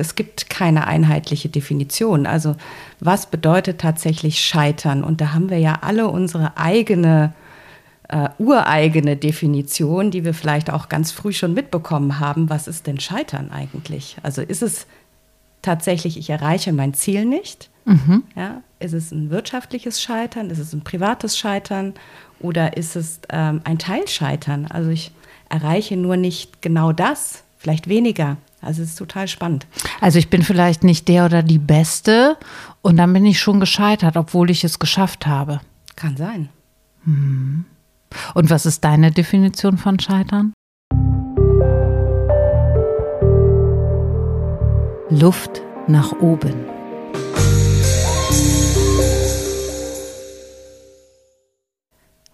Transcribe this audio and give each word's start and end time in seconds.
Es 0.00 0.14
gibt 0.14 0.50
keine 0.50 0.86
einheitliche 0.86 1.48
Definition. 1.48 2.26
Also 2.26 2.56
was 3.00 3.26
bedeutet 3.26 3.80
tatsächlich 3.80 4.40
Scheitern? 4.40 5.04
Und 5.04 5.20
da 5.20 5.32
haben 5.32 5.50
wir 5.50 5.58
ja 5.58 5.78
alle 5.82 6.08
unsere 6.08 6.56
eigene, 6.56 7.32
äh, 8.08 8.28
ureigene 8.38 9.16
Definition, 9.16 10.10
die 10.10 10.24
wir 10.24 10.34
vielleicht 10.34 10.70
auch 10.70 10.88
ganz 10.88 11.12
früh 11.12 11.32
schon 11.32 11.54
mitbekommen 11.54 12.20
haben. 12.20 12.50
Was 12.50 12.68
ist 12.68 12.86
denn 12.86 13.00
Scheitern 13.00 13.50
eigentlich? 13.50 14.16
Also 14.22 14.42
ist 14.42 14.62
es 14.62 14.86
tatsächlich, 15.62 16.16
ich 16.16 16.30
erreiche 16.30 16.72
mein 16.72 16.94
Ziel 16.94 17.24
nicht? 17.24 17.70
Mhm. 17.84 18.24
Ja, 18.36 18.62
ist 18.78 18.94
es 18.94 19.10
ein 19.10 19.30
wirtschaftliches 19.30 20.02
Scheitern? 20.02 20.50
Ist 20.50 20.58
es 20.58 20.72
ein 20.72 20.82
privates 20.82 21.38
Scheitern? 21.38 21.94
Oder 22.40 22.76
ist 22.76 22.96
es 22.96 23.20
ähm, 23.30 23.60
ein 23.64 23.78
Teilscheitern? 23.78 24.66
Also 24.66 24.90
ich 24.90 25.12
erreiche 25.48 25.96
nur 25.96 26.16
nicht 26.16 26.62
genau 26.62 26.92
das, 26.92 27.44
vielleicht 27.58 27.88
weniger. 27.88 28.36
Also 28.62 28.80
es 28.80 28.90
ist 28.90 28.98
total 28.98 29.26
spannend. 29.26 29.66
Also 30.00 30.20
ich 30.20 30.30
bin 30.30 30.44
vielleicht 30.44 30.84
nicht 30.84 31.08
der 31.08 31.26
oder 31.26 31.42
die 31.42 31.58
Beste 31.58 32.36
und 32.80 32.96
dann 32.96 33.12
bin 33.12 33.26
ich 33.26 33.40
schon 33.40 33.58
gescheitert, 33.58 34.16
obwohl 34.16 34.50
ich 34.50 34.62
es 34.62 34.78
geschafft 34.78 35.26
habe. 35.26 35.60
Kann 35.96 36.16
sein. 36.16 36.48
Hm. 37.04 37.64
Und 38.34 38.50
was 38.50 38.64
ist 38.64 38.84
deine 38.84 39.10
Definition 39.10 39.78
von 39.78 39.98
Scheitern? 39.98 40.52
Luft 45.10 45.60
nach 45.88 46.12
oben. 46.20 46.54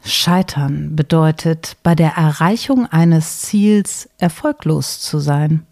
Scheitern 0.05 0.95
bedeutet, 0.95 1.77
bei 1.83 1.95
der 1.95 2.13
Erreichung 2.13 2.87
eines 2.87 3.41
Ziels 3.41 4.09
erfolglos 4.19 5.01
zu 5.01 5.19
sein. 5.19 5.67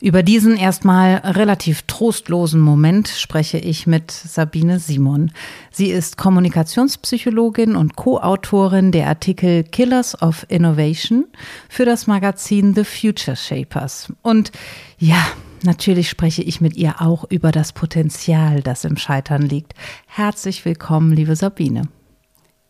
Über 0.00 0.22
diesen 0.22 0.56
erstmal 0.56 1.16
relativ 1.16 1.82
trostlosen 1.82 2.60
Moment 2.60 3.08
spreche 3.08 3.58
ich 3.58 3.86
mit 3.86 4.10
Sabine 4.10 4.78
Simon. 4.78 5.32
Sie 5.70 5.90
ist 5.90 6.16
Kommunikationspsychologin 6.16 7.76
und 7.76 7.96
Co-Autorin 7.96 8.92
der 8.92 9.08
Artikel 9.08 9.64
Killers 9.64 10.20
of 10.20 10.46
Innovation 10.48 11.26
für 11.68 11.84
das 11.84 12.06
Magazin 12.06 12.74
The 12.74 12.84
Future 12.84 13.36
Shapers. 13.36 14.12
Und 14.22 14.52
ja, 14.98 15.26
natürlich 15.62 16.08
spreche 16.08 16.42
ich 16.42 16.60
mit 16.60 16.76
ihr 16.76 17.00
auch 17.00 17.24
über 17.30 17.52
das 17.52 17.72
Potenzial, 17.72 18.62
das 18.62 18.84
im 18.84 18.96
Scheitern 18.96 19.42
liegt. 19.42 19.74
Herzlich 20.06 20.64
willkommen, 20.64 21.12
liebe 21.12 21.36
Sabine. 21.36 21.88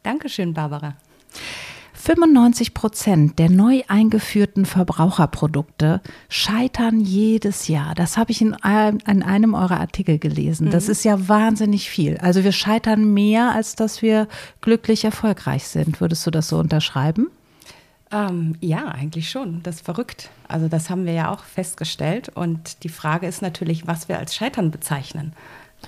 Dankeschön, 0.03 0.55
Barbara. 0.55 0.97
95 2.07 2.73
Prozent 2.73 3.39
der 3.41 3.51
neu 3.51 3.83
eingeführten 3.89 4.65
Verbraucherprodukte 4.65 6.01
scheitern 6.29 7.01
jedes 7.01 7.67
Jahr. 7.67 7.97
Das 7.97 8.17
habe 8.17 8.31
ich 8.31 8.41
in, 8.41 8.55
in 8.55 9.23
einem 9.25 9.55
eurer 9.55 9.81
Artikel 9.81 10.21
gelesen. 10.21 10.71
Das 10.71 10.87
mhm. 10.87 10.93
ist 10.93 11.05
ja 11.05 11.29
wahnsinnig 11.29 11.91
viel. 11.91 12.17
Also 12.19 12.45
wir 12.45 12.53
scheitern 12.53 13.13
mehr, 13.13 13.51
als 13.51 13.75
dass 13.75 14.03
wir 14.03 14.29
glücklich 14.61 15.05
erfolgreich 15.05 15.67
sind. 15.67 16.01
Würdest 16.01 16.25
du 16.25 16.31
das 16.31 16.47
so 16.47 16.59
unterschreiben? 16.59 17.27
Ähm, 18.13 18.55
ja, 18.61 18.85
eigentlich 18.87 19.29
schon. 19.29 19.65
Das 19.65 19.77
ist 19.77 19.85
verrückt. 19.85 20.31
Also 20.47 20.69
das 20.69 20.89
haben 20.91 21.07
wir 21.07 21.13
ja 21.13 21.33
auch 21.33 21.43
festgestellt. 21.43 22.29
Und 22.29 22.85
die 22.85 22.89
Frage 22.89 23.27
ist 23.27 23.43
natürlich, 23.43 23.89
was 23.89 24.09
wir 24.09 24.21
als 24.21 24.33
Scheitern 24.33 24.71
bezeichnen. 24.71 25.33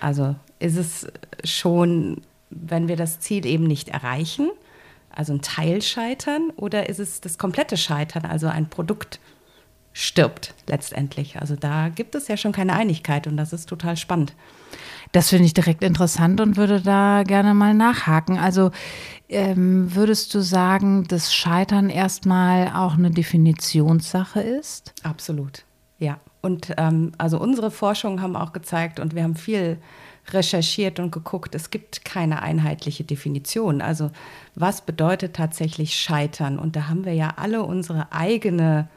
Also 0.01 0.35
ist 0.59 0.79
es 0.79 1.07
schon 1.45 2.23
wenn 2.51 2.89
wir 2.89 2.97
das 2.97 3.21
Ziel 3.21 3.45
eben 3.47 3.65
nicht 3.65 3.89
erreichen, 3.89 4.51
also 5.15 5.33
ein 5.33 5.43
Teil 5.43 5.83
scheitern, 5.83 6.51
oder 6.57 6.89
ist 6.89 7.01
es 7.01 7.21
das 7.21 7.39
komplette 7.39 7.77
Scheitern, 7.77 8.25
also 8.25 8.47
ein 8.47 8.69
Produkt 8.69 9.21
stirbt 9.93 10.55
letztendlich? 10.67 11.41
Also 11.41 11.57
da 11.57 11.89
gibt 11.89 12.15
es 12.15 12.29
ja 12.29 12.37
schon 12.37 12.53
keine 12.53 12.75
Einigkeit 12.75 13.27
und 13.27 13.37
das 13.37 13.53
ist 13.53 13.69
total 13.69 13.97
spannend. 13.97 14.35
Das 15.13 15.31
finde 15.31 15.47
ich 15.47 15.55
direkt 15.55 15.83
interessant 15.83 16.41
und 16.41 16.57
würde 16.57 16.81
da 16.81 17.23
gerne 17.27 17.55
mal 17.55 17.75
nachhaken. 17.75 18.39
Also 18.39 18.71
ähm, 19.29 19.95
würdest 19.95 20.35
du 20.35 20.41
sagen, 20.41 21.09
dass 21.09 21.35
Scheitern 21.35 21.89
erstmal 21.89 22.73
auch 22.75 22.95
eine 22.95 23.11
Definitionssache 23.11 24.41
ist? 24.41 24.93
Absolut, 25.03 25.65
ja. 25.99 26.21
Und 26.43 26.75
ähm, 26.77 27.13
also 27.19 27.41
unsere 27.41 27.71
Forschungen 27.71 28.23
haben 28.23 28.37
auch 28.37 28.53
gezeigt 28.53 29.01
und 29.01 29.15
wir 29.15 29.23
haben 29.25 29.37
viel 29.37 29.79
recherchiert 30.35 31.01
und 31.01 31.11
geguckt, 31.11 31.55
es 31.55 31.71
gibt 31.71 32.05
keine 32.05 32.43
einheitliche 32.43 33.05
Definition. 33.05 33.81
Also 33.81 34.11
was 34.55 34.81
bedeutet 34.81 35.35
tatsächlich 35.35 35.95
Scheitern? 35.95 36.59
Und 36.59 36.77
da 36.77 36.89
haben 36.89 37.05
wir 37.05 37.15
ja 37.15 37.35
alle 37.37 37.63
unsere 37.63 38.13
eigene, 38.13 38.89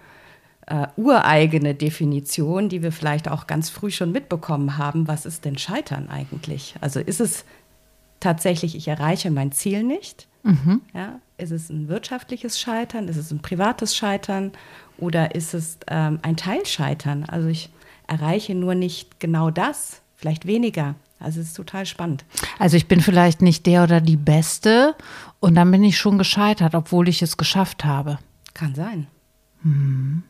äh, 0.68 0.88
ureigene 0.98 1.76
Definition, 1.76 2.70
die 2.70 2.84
wir 2.84 2.92
vielleicht 2.92 3.30
auch 3.30 3.48
ganz 3.48 3.70
früh 3.70 3.92
schon 3.92 4.12
mitbekommen 4.12 4.78
haben. 4.78 5.08
Was 5.08 5.26
ist 5.26 5.46
denn 5.46 5.58
Scheitern 5.58 6.10
eigentlich? 6.10 6.76
Also 6.82 7.00
ist 7.00 7.22
es 7.22 7.46
tatsächlich, 8.20 8.76
ich 8.76 8.88
erreiche 8.88 9.32
mein 9.32 9.52
Ziel 9.52 9.84
nicht? 9.84 10.28
Mhm. 10.44 10.82
Ja, 10.94 11.20
ist 11.38 11.52
es 11.52 11.70
ein 11.70 11.88
wirtschaftliches 11.88 12.60
Scheitern? 12.60 13.08
Ist 13.08 13.18
es 13.18 13.32
ein 13.32 13.42
privates 13.42 13.96
Scheitern? 13.96 14.52
Oder 14.98 15.36
ist 15.36 15.54
es 15.54 15.78
ähm, 15.88 16.20
ein 16.22 16.38
Teilscheitern? 16.38 17.26
Also 17.26 17.48
ich 17.48 17.70
erreiche 18.08 18.56
nur 18.56 18.76
nicht 18.76 19.20
genau 19.20 19.52
das, 19.52 20.02
vielleicht 20.16 20.46
weniger 20.46 20.96
also 21.22 21.40
es 21.40 21.48
ist 21.48 21.58
total 21.58 21.86
spannend. 21.86 22.26
Also 22.60 22.78
ich 22.78 22.88
bin 22.88 23.02
vielleicht 23.02 23.42
nicht 23.42 23.66
der 23.66 23.84
oder 23.84 24.02
die 24.02 24.18
Beste 24.18 24.96
und 25.40 25.56
dann 25.56 25.72
bin 25.72 25.84
ich 25.84 25.98
schon 25.98 26.18
gescheitert, 26.18 26.76
obwohl 26.76 27.08
ich 27.08 27.22
es 27.22 27.38
geschafft 27.38 27.86
habe. 27.86 28.20
Kann 28.54 28.76
sein. 28.76 29.08
Hm. 29.64 30.24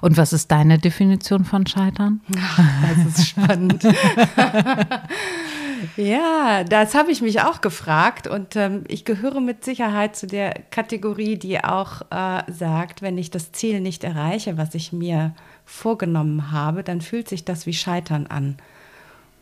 Und 0.00 0.16
was 0.16 0.32
ist 0.32 0.50
deine 0.50 0.78
Definition 0.78 1.44
von 1.44 1.66
Scheitern? 1.66 2.20
das 2.28 3.18
ist 3.18 3.28
spannend. 3.28 3.82
ja, 5.96 6.64
das 6.64 6.94
habe 6.94 7.10
ich 7.10 7.22
mich 7.22 7.40
auch 7.40 7.60
gefragt 7.60 8.26
und 8.26 8.56
ähm, 8.56 8.84
ich 8.88 9.04
gehöre 9.04 9.40
mit 9.40 9.64
Sicherheit 9.64 10.16
zu 10.16 10.26
der 10.26 10.54
Kategorie, 10.70 11.38
die 11.38 11.62
auch 11.64 12.02
äh, 12.10 12.42
sagt, 12.52 13.02
wenn 13.02 13.18
ich 13.18 13.30
das 13.30 13.52
Ziel 13.52 13.80
nicht 13.80 14.04
erreiche, 14.04 14.58
was 14.58 14.74
ich 14.74 14.92
mir 14.92 15.34
vorgenommen 15.64 16.50
habe, 16.50 16.82
dann 16.82 17.00
fühlt 17.00 17.28
sich 17.28 17.44
das 17.44 17.66
wie 17.66 17.74
Scheitern 17.74 18.26
an. 18.26 18.56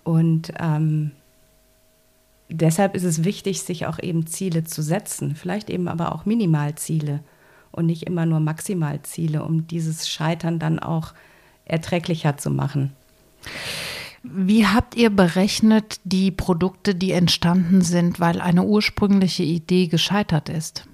Und 0.09 0.55
ähm, 0.59 1.11
deshalb 2.49 2.97
ist 2.97 3.05
es 3.05 3.25
wichtig, 3.25 3.61
sich 3.61 3.85
auch 3.85 3.99
eben 3.99 4.27
Ziele 4.27 4.65
zu 4.65 4.81
setzen, 4.81 5.37
vielleicht 5.37 5.69
eben 5.69 5.87
aber 5.87 6.15
auch 6.15 6.25
Minimalziele 6.25 7.21
und 7.73 7.85
nicht 7.85 8.05
immer 8.05 8.25
nur 8.25 8.41
Maximalziele, 8.41 9.45
um 9.45 9.67
dieses 9.67 10.09
Scheitern 10.09 10.59
dann 10.59 10.79
auch 10.79 11.13
erträglicher 11.67 12.39
zu 12.39 12.49
machen. 12.49 12.95
Wie 14.23 14.67
habt 14.67 14.95
ihr 14.95 15.11
berechnet 15.11 16.01
die 16.05 16.31
Produkte, 16.31 16.95
die 16.95 17.13
entstanden 17.13 17.83
sind, 17.83 18.19
weil 18.19 18.41
eine 18.41 18.65
ursprüngliche 18.65 19.43
Idee 19.43 19.89
gescheitert 19.89 20.49
ist? 20.49 20.89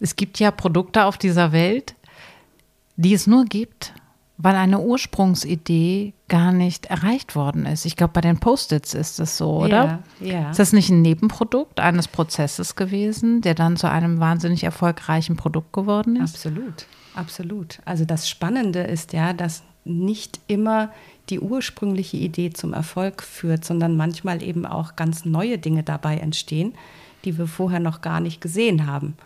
Es 0.00 0.16
gibt 0.16 0.38
ja 0.38 0.52
Produkte 0.52 1.04
auf 1.04 1.18
dieser 1.18 1.52
Welt, 1.52 1.96
die 2.96 3.12
es 3.12 3.26
nur 3.26 3.44
gibt, 3.44 3.92
weil 4.38 4.54
eine 4.54 4.78
Ursprungsidee 4.78 6.14
gar 6.28 6.52
nicht 6.52 6.86
erreicht 6.86 7.34
worden 7.34 7.66
ist. 7.66 7.84
Ich 7.84 7.96
glaube, 7.96 8.12
bei 8.12 8.20
den 8.20 8.38
Post-its 8.38 8.94
ist 8.94 9.18
das 9.18 9.36
so, 9.36 9.64
oder? 9.64 10.00
Ja, 10.20 10.26
ja. 10.26 10.50
Ist 10.50 10.60
das 10.60 10.72
nicht 10.72 10.90
ein 10.90 11.02
Nebenprodukt 11.02 11.80
eines 11.80 12.06
Prozesses 12.06 12.76
gewesen, 12.76 13.40
der 13.40 13.54
dann 13.54 13.76
zu 13.76 13.90
einem 13.90 14.20
wahnsinnig 14.20 14.62
erfolgreichen 14.62 15.36
Produkt 15.36 15.72
geworden 15.72 16.16
ist? 16.16 16.36
Absolut, 16.36 16.86
absolut. 17.16 17.80
Also 17.84 18.04
das 18.04 18.28
Spannende 18.28 18.80
ist 18.80 19.12
ja, 19.12 19.32
dass 19.32 19.64
nicht 19.84 20.38
immer 20.46 20.90
die 21.30 21.40
ursprüngliche 21.40 22.16
Idee 22.16 22.50
zum 22.50 22.72
Erfolg 22.74 23.22
führt, 23.24 23.64
sondern 23.64 23.96
manchmal 23.96 24.42
eben 24.42 24.66
auch 24.66 24.94
ganz 24.94 25.24
neue 25.24 25.58
Dinge 25.58 25.82
dabei 25.82 26.18
entstehen, 26.18 26.74
die 27.24 27.36
wir 27.36 27.48
vorher 27.48 27.80
noch 27.80 28.02
gar 28.02 28.20
nicht 28.20 28.40
gesehen 28.40 28.86
haben. 28.86 29.16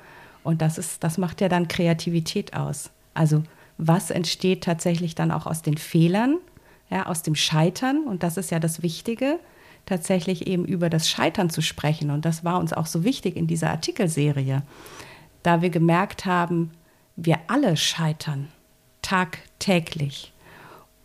Und 0.43 0.63
das 0.63 0.79
ist, 0.79 1.05
das 1.05 1.19
macht 1.19 1.43
ja 1.43 1.51
dann 1.51 1.69
Kreativität 1.69 2.55
aus. 2.55 2.91
Also 3.15 3.43
was 3.87 4.11
entsteht 4.11 4.63
tatsächlich 4.65 5.15
dann 5.15 5.33
auch 5.33 5.47
aus 5.47 5.63
den 5.63 5.77
Fehlern, 5.77 6.39
ja, 6.91 7.07
aus 7.07 7.23
dem 7.23 7.35
Scheitern. 7.35 8.05
Und 8.07 8.23
das 8.23 8.37
ist 8.37 8.51
ja 8.51 8.61
das 8.61 8.83
Wichtige, 8.83 9.41
tatsächlich 9.87 10.47
eben 10.47 10.65
über 10.65 10.89
das 10.89 11.09
Scheitern 11.09 11.51
zu 11.51 11.63
sprechen. 11.63 12.11
Und 12.11 12.25
das 12.25 12.45
war 12.45 12.59
uns 12.59 12.73
auch 12.73 12.87
so 12.87 13.03
wichtig 13.03 13.37
in 13.37 13.47
dieser 13.47 13.71
Artikelserie, 13.71 14.63
da 15.43 15.63
wir 15.63 15.71
gemerkt 15.71 16.25
haben, 16.25 16.71
wir 17.17 17.39
alle 17.49 17.77
scheitern 17.77 18.49
tagtäglich. 19.03 20.33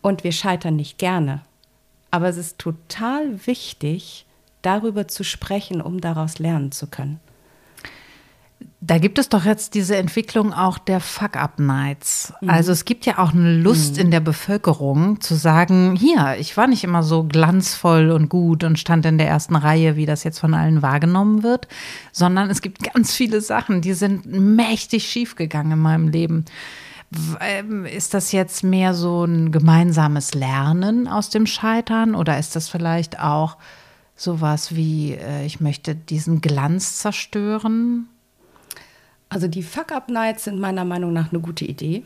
Und 0.02 0.24
wir 0.24 0.32
scheitern 0.32 0.76
nicht 0.76 1.00
gerne. 1.00 1.42
Aber 2.12 2.30
es 2.30 2.38
ist 2.38 2.60
total 2.60 3.46
wichtig, 3.48 4.26
darüber 4.62 5.08
zu 5.08 5.24
sprechen, 5.24 5.82
um 5.82 6.00
daraus 6.00 6.38
lernen 6.40 6.72
zu 6.72 6.88
können. 6.88 7.20
Da 8.80 9.00
gibt 9.00 9.18
es 9.20 9.28
doch 9.28 9.44
jetzt 9.44 9.74
diese 9.74 9.98
Entwicklung 9.98 10.54
auch 10.54 10.78
der 10.78 11.00
Fuck-Up-Nights. 11.00 12.34
Mhm. 12.42 12.50
Also 12.50 12.72
es 12.72 12.86
gibt 12.86 13.06
ja 13.06 13.18
auch 13.18 13.34
eine 13.34 13.58
Lust 13.58 13.96
mhm. 13.96 14.02
in 14.02 14.12
der 14.12 14.20
Bevölkerung 14.20 15.20
zu 15.20 15.36
sagen, 15.36 15.96
hier, 15.96 16.38
ich 16.40 16.56
war 16.58 16.68
nicht 16.68 16.84
immer 16.84 17.04
so 17.04 17.24
glanzvoll 17.24 18.12
und 18.12 18.30
gut 18.30 18.64
und 18.64 18.80
stand 18.80 19.06
in 19.06 19.18
der 19.18 19.28
ersten 19.28 19.56
Reihe, 19.56 19.96
wie 19.96 20.06
das 20.06 20.24
jetzt 20.24 20.40
von 20.40 20.54
allen 20.54 20.82
wahrgenommen 20.84 21.44
wird, 21.44 21.68
sondern 22.12 22.50
es 22.50 22.62
gibt 22.62 22.84
ganz 22.94 23.14
viele 23.14 23.42
Sachen, 23.42 23.82
die 23.82 23.94
sind 23.94 24.26
mächtig 24.26 25.08
schiefgegangen 25.10 25.74
in 25.74 25.80
meinem 25.80 26.08
Leben. 26.08 26.46
Ähm, 27.42 27.86
ist 27.86 28.14
das 28.14 28.32
jetzt 28.32 28.64
mehr 28.64 28.94
so 28.94 29.24
ein 29.24 29.52
gemeinsames 29.52 30.34
Lernen 30.34 31.08
aus 31.08 31.30
dem 31.30 31.46
Scheitern 31.46 32.16
oder 32.16 32.38
ist 32.38 32.56
das 32.56 32.70
vielleicht 32.70 33.20
auch 33.20 33.58
sowas 34.16 34.76
wie, 34.76 35.14
äh, 35.14 35.46
ich 35.46 35.62
möchte 35.62 35.96
diesen 35.96 36.42
Glanz 36.42 36.98
zerstören? 36.98 38.08
Also 39.30 39.48
die 39.48 39.64
Fuck-Up-Nights 39.64 40.46
sind 40.46 40.60
meiner 40.60 40.86
Meinung 40.86 41.14
nach 41.14 41.32
eine 41.32 41.42
gute 41.42 41.66
Idee, 41.66 42.04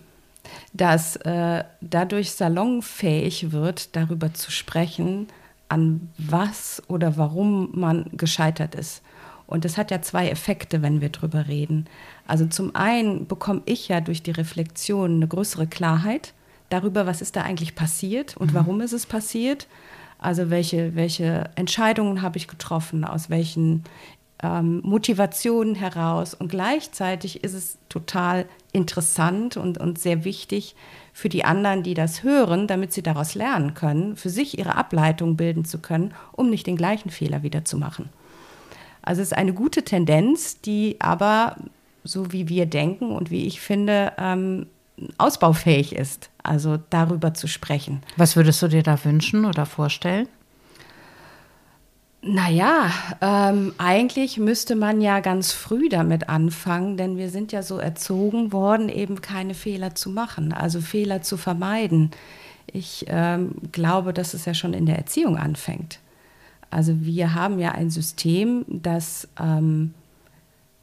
dass 0.73 1.15
äh, 1.17 1.63
dadurch 1.81 2.31
salonfähig 2.31 3.51
wird, 3.51 3.95
darüber 3.95 4.33
zu 4.33 4.51
sprechen, 4.51 5.27
an 5.69 6.09
was 6.17 6.81
oder 6.87 7.17
warum 7.17 7.69
man 7.73 8.09
gescheitert 8.13 8.75
ist. 8.75 9.01
Und 9.47 9.65
das 9.65 9.77
hat 9.77 9.91
ja 9.91 10.01
zwei 10.01 10.29
Effekte, 10.29 10.81
wenn 10.81 11.01
wir 11.01 11.09
drüber 11.09 11.47
reden. 11.47 11.85
Also 12.25 12.45
zum 12.45 12.75
einen 12.75 13.27
bekomme 13.27 13.61
ich 13.65 13.89
ja 13.89 14.01
durch 14.01 14.23
die 14.23 14.31
Reflexion 14.31 15.15
eine 15.15 15.27
größere 15.27 15.67
Klarheit 15.67 16.33
darüber, 16.69 17.05
was 17.05 17.21
ist 17.21 17.35
da 17.35 17.41
eigentlich 17.41 17.75
passiert 17.75 18.37
und 18.37 18.51
mhm. 18.51 18.55
warum 18.55 18.81
ist 18.81 18.93
es 18.93 19.05
passiert. 19.05 19.67
Also 20.19 20.49
welche, 20.49 20.95
welche 20.95 21.49
Entscheidungen 21.55 22.21
habe 22.21 22.37
ich 22.37 22.47
getroffen, 22.47 23.03
aus 23.03 23.29
welchen 23.29 23.83
ähm, 24.43 24.81
Motivationen 24.83 25.75
heraus. 25.75 26.33
Und 26.33 26.49
gleichzeitig 26.49 27.43
ist 27.43 27.53
es 27.53 27.77
total 27.89 28.45
interessant 28.71 29.57
und, 29.57 29.77
und 29.77 29.99
sehr 29.99 30.23
wichtig 30.23 30.75
für 31.13 31.29
die 31.29 31.43
anderen, 31.43 31.83
die 31.83 31.93
das 31.93 32.23
hören, 32.23 32.67
damit 32.67 32.93
sie 32.93 33.03
daraus 33.03 33.35
lernen 33.35 33.73
können, 33.73 34.15
für 34.15 34.29
sich 34.29 34.57
ihre 34.57 34.75
Ableitung 34.75 35.35
bilden 35.35 35.65
zu 35.65 35.79
können, 35.79 36.13
um 36.31 36.49
nicht 36.49 36.67
den 36.67 36.77
gleichen 36.77 37.09
Fehler 37.09 37.43
wieder 37.43 37.65
zu 37.65 37.77
machen. 37.77 38.09
Also 39.01 39.21
es 39.21 39.29
ist 39.29 39.37
eine 39.37 39.53
gute 39.53 39.83
Tendenz, 39.83 40.61
die 40.61 40.97
aber, 40.99 41.57
so 42.03 42.31
wie 42.31 42.47
wir 42.47 42.65
denken 42.65 43.11
und 43.11 43.31
wie 43.31 43.45
ich 43.45 43.59
finde, 43.59 44.13
ähm, 44.17 44.67
ausbaufähig 45.17 45.95
ist, 45.95 46.29
also 46.43 46.77
darüber 46.89 47.33
zu 47.33 47.47
sprechen. 47.47 48.03
Was 48.17 48.35
würdest 48.35 48.61
du 48.61 48.67
dir 48.67 48.83
da 48.83 49.03
wünschen 49.03 49.45
oder 49.45 49.65
vorstellen? 49.65 50.27
Naja, 52.23 52.91
ähm, 53.19 53.73
eigentlich 53.79 54.37
müsste 54.37 54.75
man 54.75 55.01
ja 55.01 55.21
ganz 55.21 55.53
früh 55.53 55.89
damit 55.89 56.29
anfangen, 56.29 56.95
denn 56.95 57.17
wir 57.17 57.31
sind 57.31 57.51
ja 57.51 57.63
so 57.63 57.79
erzogen 57.79 58.51
worden, 58.51 58.89
eben 58.89 59.21
keine 59.21 59.55
Fehler 59.55 59.95
zu 59.95 60.11
machen, 60.11 60.53
also 60.53 60.81
Fehler 60.81 61.23
zu 61.23 61.35
vermeiden. 61.35 62.11
Ich 62.67 63.05
ähm, 63.07 63.55
glaube, 63.71 64.13
dass 64.13 64.35
es 64.35 64.45
ja 64.45 64.53
schon 64.53 64.73
in 64.73 64.85
der 64.85 64.99
Erziehung 64.99 65.35
anfängt. 65.35 65.99
Also 66.69 67.01
wir 67.01 67.33
haben 67.33 67.57
ja 67.57 67.71
ein 67.71 67.89
System, 67.89 68.65
das 68.67 69.27
ähm, 69.39 69.95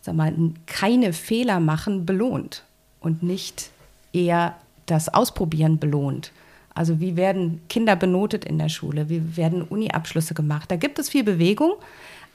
sag 0.01 0.17
mal, 0.17 0.35
keine 0.67 1.13
Fehler 1.13 1.61
machen 1.61 2.05
belohnt 2.05 2.65
und 3.01 3.23
nicht 3.23 3.71
eher 4.13 4.57
das 4.87 5.09
Ausprobieren 5.09 5.79
belohnt. 5.79 6.33
Also 6.79 7.01
wie 7.01 7.17
werden 7.17 7.61
Kinder 7.69 7.97
benotet 7.97 8.45
in 8.45 8.57
der 8.57 8.69
Schule? 8.69 9.09
Wie 9.09 9.37
werden 9.37 9.63
Uni-Abschlüsse 9.63 10.33
gemacht? 10.33 10.71
Da 10.71 10.77
gibt 10.77 11.01
es 11.01 11.09
viel 11.09 11.25
Bewegung, 11.25 11.73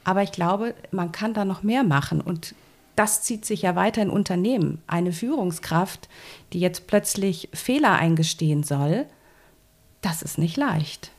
aber 0.04 0.22
ich 0.22 0.32
glaube, 0.32 0.74
man 0.90 1.12
kann 1.12 1.32
da 1.32 1.46
noch 1.46 1.62
mehr 1.62 1.82
machen. 1.82 2.20
Und 2.20 2.54
das 2.94 3.22
zieht 3.22 3.46
sich 3.46 3.62
ja 3.62 3.74
weiter 3.74 4.02
in 4.02 4.10
Unternehmen. 4.10 4.82
Eine 4.86 5.12
Führungskraft, 5.12 6.10
die 6.52 6.60
jetzt 6.60 6.86
plötzlich 6.86 7.48
Fehler 7.54 7.94
eingestehen 7.94 8.64
soll, 8.64 9.06
das 10.02 10.20
ist 10.20 10.36
nicht 10.36 10.58
leicht, 10.58 11.10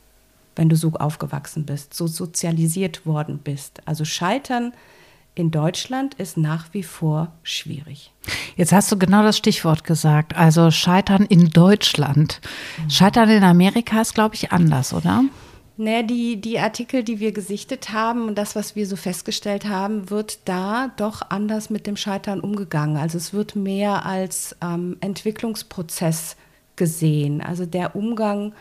wenn 0.54 0.68
du 0.68 0.76
so 0.76 0.92
aufgewachsen 0.92 1.66
bist, 1.66 1.94
so 1.94 2.06
sozialisiert 2.06 3.06
worden 3.06 3.40
bist. 3.42 3.82
Also 3.86 4.04
Scheitern 4.04 4.72
in 5.36 5.50
Deutschland 5.50 6.14
ist 6.14 6.36
nach 6.36 6.72
wie 6.72 6.82
vor 6.82 7.32
schwierig. 7.42 8.10
Jetzt 8.56 8.72
hast 8.72 8.90
du 8.90 8.98
genau 8.98 9.22
das 9.22 9.36
Stichwort 9.36 9.84
gesagt, 9.84 10.34
also 10.34 10.70
Scheitern 10.70 11.26
in 11.26 11.50
Deutschland. 11.50 12.40
Scheitern 12.88 13.28
in 13.28 13.44
Amerika 13.44 14.00
ist, 14.00 14.14
glaube 14.14 14.34
ich, 14.34 14.50
anders, 14.50 14.92
oder? 14.92 15.24
Naja, 15.76 16.02
die, 16.02 16.40
die 16.40 16.58
Artikel, 16.58 17.04
die 17.04 17.20
wir 17.20 17.32
gesichtet 17.32 17.92
haben 17.92 18.28
und 18.28 18.38
das, 18.38 18.56
was 18.56 18.76
wir 18.76 18.86
so 18.86 18.96
festgestellt 18.96 19.68
haben, 19.68 20.08
wird 20.08 20.38
da 20.46 20.90
doch 20.96 21.20
anders 21.28 21.68
mit 21.68 21.86
dem 21.86 21.98
Scheitern 21.98 22.40
umgegangen. 22.40 22.96
Also 22.96 23.18
es 23.18 23.34
wird 23.34 23.56
mehr 23.56 24.06
als 24.06 24.56
ähm, 24.62 24.96
Entwicklungsprozess 25.00 26.36
gesehen. 26.76 27.42
Also 27.42 27.66
der 27.66 27.94
Umgang, 27.94 28.54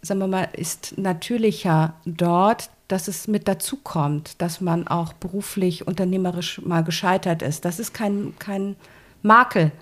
sagen 0.00 0.20
wir 0.20 0.28
mal, 0.28 0.48
ist 0.54 0.96
natürlicher 0.96 1.92
dort 2.06 2.70
dass 2.92 3.08
es 3.08 3.28
mit 3.28 3.48
dazu 3.48 3.76
kommt, 3.76 4.40
dass 4.42 4.60
man 4.60 4.88
auch 4.88 5.12
beruflich, 5.12 5.86
unternehmerisch 5.86 6.60
mal 6.62 6.82
gescheitert 6.82 7.42
ist. 7.42 7.64
Das 7.64 7.78
ist 7.78 7.94
kein, 7.94 8.34
kein 8.38 8.76
Makel. 9.22 9.72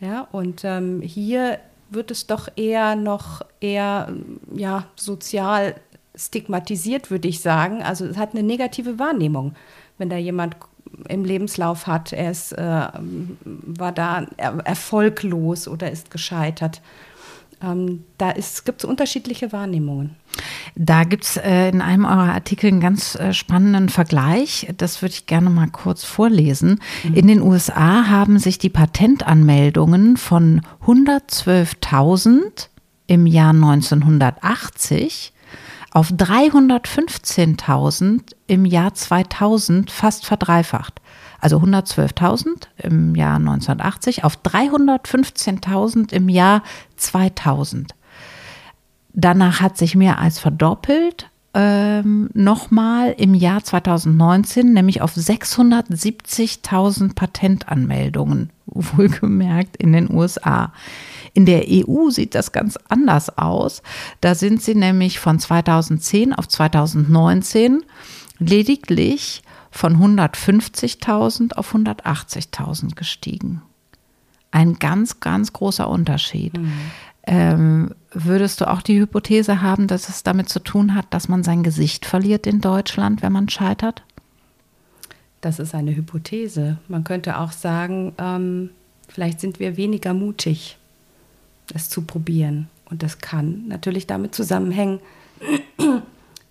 Ja, 0.00 0.28
und 0.32 0.62
ähm, 0.64 1.00
hier 1.00 1.58
wird 1.90 2.10
es 2.10 2.26
doch 2.26 2.48
eher 2.56 2.96
noch 2.96 3.42
eher 3.60 4.12
ja, 4.54 4.86
sozial 4.96 5.76
stigmatisiert, 6.14 7.10
würde 7.10 7.28
ich 7.28 7.40
sagen. 7.40 7.82
Also 7.82 8.04
es 8.06 8.16
hat 8.16 8.34
eine 8.34 8.42
negative 8.42 8.98
Wahrnehmung, 8.98 9.54
wenn 9.98 10.10
da 10.10 10.16
jemand 10.16 10.56
im 11.08 11.24
Lebenslauf 11.24 11.86
hat, 11.86 12.12
er 12.12 12.30
ist, 12.30 12.52
äh, 12.52 12.88
war 13.44 13.92
da 13.92 14.26
erfolglos 14.64 15.68
oder 15.68 15.90
ist 15.90 16.10
gescheitert. 16.10 16.82
Ähm, 17.62 18.04
da 18.18 18.32
gibt 18.32 18.82
es 18.82 18.84
unterschiedliche 18.84 19.52
Wahrnehmungen. 19.52 20.16
Da 20.74 21.04
gibt 21.04 21.22
es 21.24 21.36
äh, 21.36 21.68
in 21.68 21.80
einem 21.80 22.04
eurer 22.04 22.32
Artikel 22.32 22.66
einen 22.68 22.80
ganz 22.80 23.14
äh, 23.14 23.32
spannenden 23.32 23.88
Vergleich. 23.88 24.66
Das 24.78 25.00
würde 25.02 25.14
ich 25.14 25.26
gerne 25.26 25.50
mal 25.50 25.68
kurz 25.68 26.02
vorlesen. 26.04 26.80
Mhm. 27.04 27.14
In 27.14 27.28
den 27.28 27.40
USA 27.42 28.08
haben 28.08 28.38
sich 28.38 28.58
die 28.58 28.70
Patentanmeldungen 28.70 30.16
von 30.16 30.62
112.000 30.86 32.68
im 33.06 33.26
Jahr 33.26 33.50
1980 33.50 35.34
auf 35.90 36.10
315.000 36.10 38.20
im 38.46 38.64
Jahr 38.64 38.94
2000 38.94 39.90
fast 39.90 40.24
verdreifacht 40.24 41.02
also 41.42 41.58
112.000 41.58 42.68
im 42.78 43.14
Jahr 43.16 43.36
1980 43.36 44.24
auf 44.24 44.38
315.000 44.42 46.12
im 46.12 46.28
Jahr 46.28 46.62
2000. 46.96 47.96
Danach 49.12 49.60
hat 49.60 49.76
sich 49.76 49.96
mehr 49.96 50.20
als 50.20 50.38
verdoppelt, 50.38 51.28
ähm, 51.52 52.30
nochmal 52.32 53.16
im 53.18 53.34
Jahr 53.34 53.64
2019, 53.64 54.72
nämlich 54.72 55.02
auf 55.02 55.16
670.000 55.16 57.16
Patentanmeldungen, 57.16 58.50
wohlgemerkt 58.66 59.76
in 59.78 59.92
den 59.92 60.14
USA. 60.14 60.72
In 61.34 61.44
der 61.44 61.64
EU 61.68 62.10
sieht 62.10 62.36
das 62.36 62.52
ganz 62.52 62.78
anders 62.88 63.36
aus. 63.36 63.82
Da 64.20 64.36
sind 64.36 64.62
sie 64.62 64.76
nämlich 64.76 65.18
von 65.18 65.40
2010 65.40 66.34
auf 66.34 66.46
2019 66.46 67.82
lediglich 68.38 69.42
von 69.72 69.96
150.000 69.96 71.54
auf 71.54 71.74
180.000 71.74 72.94
gestiegen. 72.94 73.62
Ein 74.50 74.74
ganz, 74.74 75.18
ganz 75.18 75.52
großer 75.52 75.88
Unterschied. 75.88 76.56
Mhm. 76.56 76.72
Ähm, 77.24 77.94
würdest 78.12 78.60
du 78.60 78.70
auch 78.70 78.82
die 78.82 79.00
Hypothese 79.00 79.62
haben, 79.62 79.86
dass 79.86 80.08
es 80.08 80.22
damit 80.22 80.48
zu 80.48 80.60
tun 80.60 80.94
hat, 80.94 81.06
dass 81.10 81.28
man 81.28 81.42
sein 81.42 81.62
Gesicht 81.62 82.04
verliert 82.04 82.46
in 82.46 82.60
Deutschland, 82.60 83.22
wenn 83.22 83.32
man 83.32 83.48
scheitert? 83.48 84.02
Das 85.40 85.58
ist 85.58 85.74
eine 85.74 85.96
Hypothese. 85.96 86.78
Man 86.88 87.02
könnte 87.02 87.38
auch 87.38 87.52
sagen, 87.52 88.12
ähm, 88.18 88.70
vielleicht 89.08 89.40
sind 89.40 89.58
wir 89.58 89.76
weniger 89.76 90.14
mutig, 90.14 90.76
es 91.72 91.88
zu 91.88 92.02
probieren. 92.02 92.68
Und 92.90 93.02
das 93.02 93.18
kann 93.18 93.68
natürlich 93.68 94.06
damit 94.06 94.34
zusammenhängen, 94.34 95.00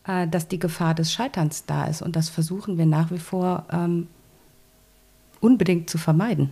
äh, 0.08 0.28
dass 0.28 0.48
die 0.48 0.60
Gefahr 0.60 0.94
des 0.94 1.12
Scheiterns 1.14 1.66
da 1.66 1.86
ist. 1.86 2.02
Und 2.02 2.16
das 2.16 2.30
versuchen 2.30 2.78
wir 2.78 2.86
nach 2.86 3.12
wie 3.12 3.20
vor 3.20 3.66
ähm, 3.72 4.08
unbedingt 5.40 5.90
zu 5.90 5.98
vermeiden. 5.98 6.52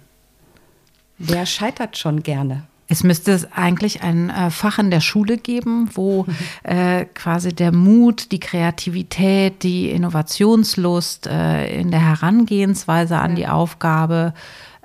Wer 1.18 1.46
scheitert 1.46 1.98
schon 1.98 2.24
gerne? 2.24 2.64
Es 2.92 3.04
müsste 3.04 3.40
eigentlich 3.54 4.02
ein 4.02 4.32
äh, 4.32 4.50
Fach 4.50 4.80
in 4.80 4.90
der 4.90 5.00
Schule 5.00 5.38
geben, 5.38 5.90
wo 5.94 6.26
äh, 6.64 7.06
quasi 7.06 7.54
der 7.54 7.72
Mut, 7.72 8.32
die 8.32 8.40
Kreativität, 8.40 9.62
die 9.62 9.92
Innovationslust 9.92 11.28
äh, 11.28 11.80
in 11.80 11.92
der 11.92 12.02
Herangehensweise 12.02 13.18
an 13.18 13.32
ja. 13.32 13.36
die 13.36 13.48
Aufgabe 13.48 14.34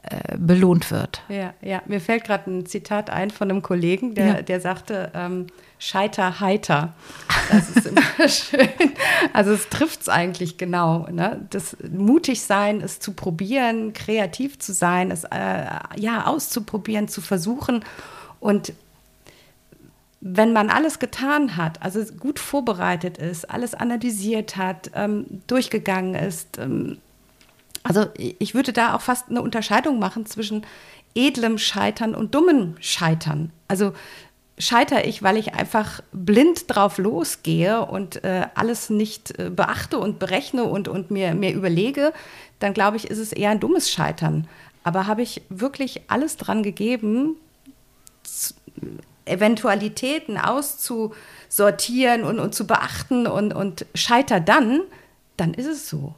äh, 0.02 0.36
belohnt 0.36 0.90
wird. 0.90 1.22
Ja, 1.30 1.54
ja. 1.62 1.80
Mir 1.86 1.98
fällt 1.98 2.24
gerade 2.24 2.50
ein 2.50 2.66
Zitat 2.66 3.08
ein 3.08 3.30
von 3.30 3.50
einem 3.50 3.62
Kollegen, 3.62 4.14
der, 4.14 4.26
ja. 4.26 4.42
der 4.42 4.60
sagte, 4.60 5.10
ähm, 5.14 5.46
Scheiter 5.78 6.40
heiter. 6.40 6.94
Das 7.50 7.70
ist 7.70 7.86
immer 7.86 8.02
schön. 8.28 8.68
Also 9.32 9.52
es 9.52 9.68
trifft 9.68 10.02
es 10.02 10.08
eigentlich 10.08 10.56
genau. 10.56 11.06
Ne? 11.10 11.46
Das 11.50 11.76
mutig 11.92 12.42
sein, 12.42 12.80
es 12.80 13.00
zu 13.00 13.12
probieren, 13.12 13.92
kreativ 13.92 14.58
zu 14.58 14.72
sein, 14.72 15.10
es 15.10 15.24
äh, 15.24 15.66
ja 15.96 16.26
auszuprobieren, 16.26 17.08
zu 17.08 17.20
versuchen. 17.20 17.84
Und 18.40 18.72
wenn 20.20 20.54
man 20.54 20.70
alles 20.70 20.98
getan 20.98 21.56
hat, 21.56 21.82
also 21.82 22.02
gut 22.14 22.38
vorbereitet 22.38 23.18
ist, 23.18 23.50
alles 23.50 23.74
analysiert 23.74 24.56
hat, 24.56 24.90
ähm, 24.94 25.42
durchgegangen 25.46 26.14
ist, 26.14 26.56
ähm, 26.58 26.98
also 27.82 28.06
ich 28.16 28.54
würde 28.54 28.72
da 28.72 28.94
auch 28.94 29.02
fast 29.02 29.28
eine 29.28 29.42
Unterscheidung 29.42 29.98
machen 29.98 30.24
zwischen 30.24 30.64
edlem 31.14 31.58
Scheitern 31.58 32.14
und 32.14 32.34
dummem 32.34 32.76
Scheitern. 32.80 33.50
Also 33.68 33.92
scheitere 34.58 35.04
ich, 35.04 35.22
weil 35.22 35.36
ich 35.36 35.54
einfach 35.54 36.00
blind 36.12 36.64
drauf 36.68 36.98
losgehe 36.98 37.84
und 37.84 38.22
äh, 38.24 38.46
alles 38.54 38.90
nicht 38.90 39.38
äh, 39.38 39.50
beachte 39.50 39.98
und 39.98 40.18
berechne 40.18 40.64
und, 40.64 40.88
und 40.88 41.10
mir, 41.10 41.34
mir 41.34 41.52
überlege, 41.52 42.12
dann 42.60 42.72
glaube 42.72 42.96
ich, 42.96 43.10
ist 43.10 43.18
es 43.18 43.32
eher 43.32 43.50
ein 43.50 43.60
dummes 43.60 43.90
Scheitern. 43.90 44.48
Aber 44.84 45.06
habe 45.06 45.22
ich 45.22 45.42
wirklich 45.48 46.02
alles 46.08 46.36
dran 46.36 46.62
gegeben, 46.62 47.36
Eventualitäten 49.24 50.38
auszusortieren 50.38 52.24
und, 52.24 52.38
und 52.38 52.54
zu 52.54 52.66
beachten 52.66 53.26
und, 53.26 53.54
und 53.54 53.86
scheiter 53.94 54.40
dann, 54.40 54.82
dann 55.36 55.54
ist 55.54 55.66
es 55.66 55.88
so. 55.88 56.14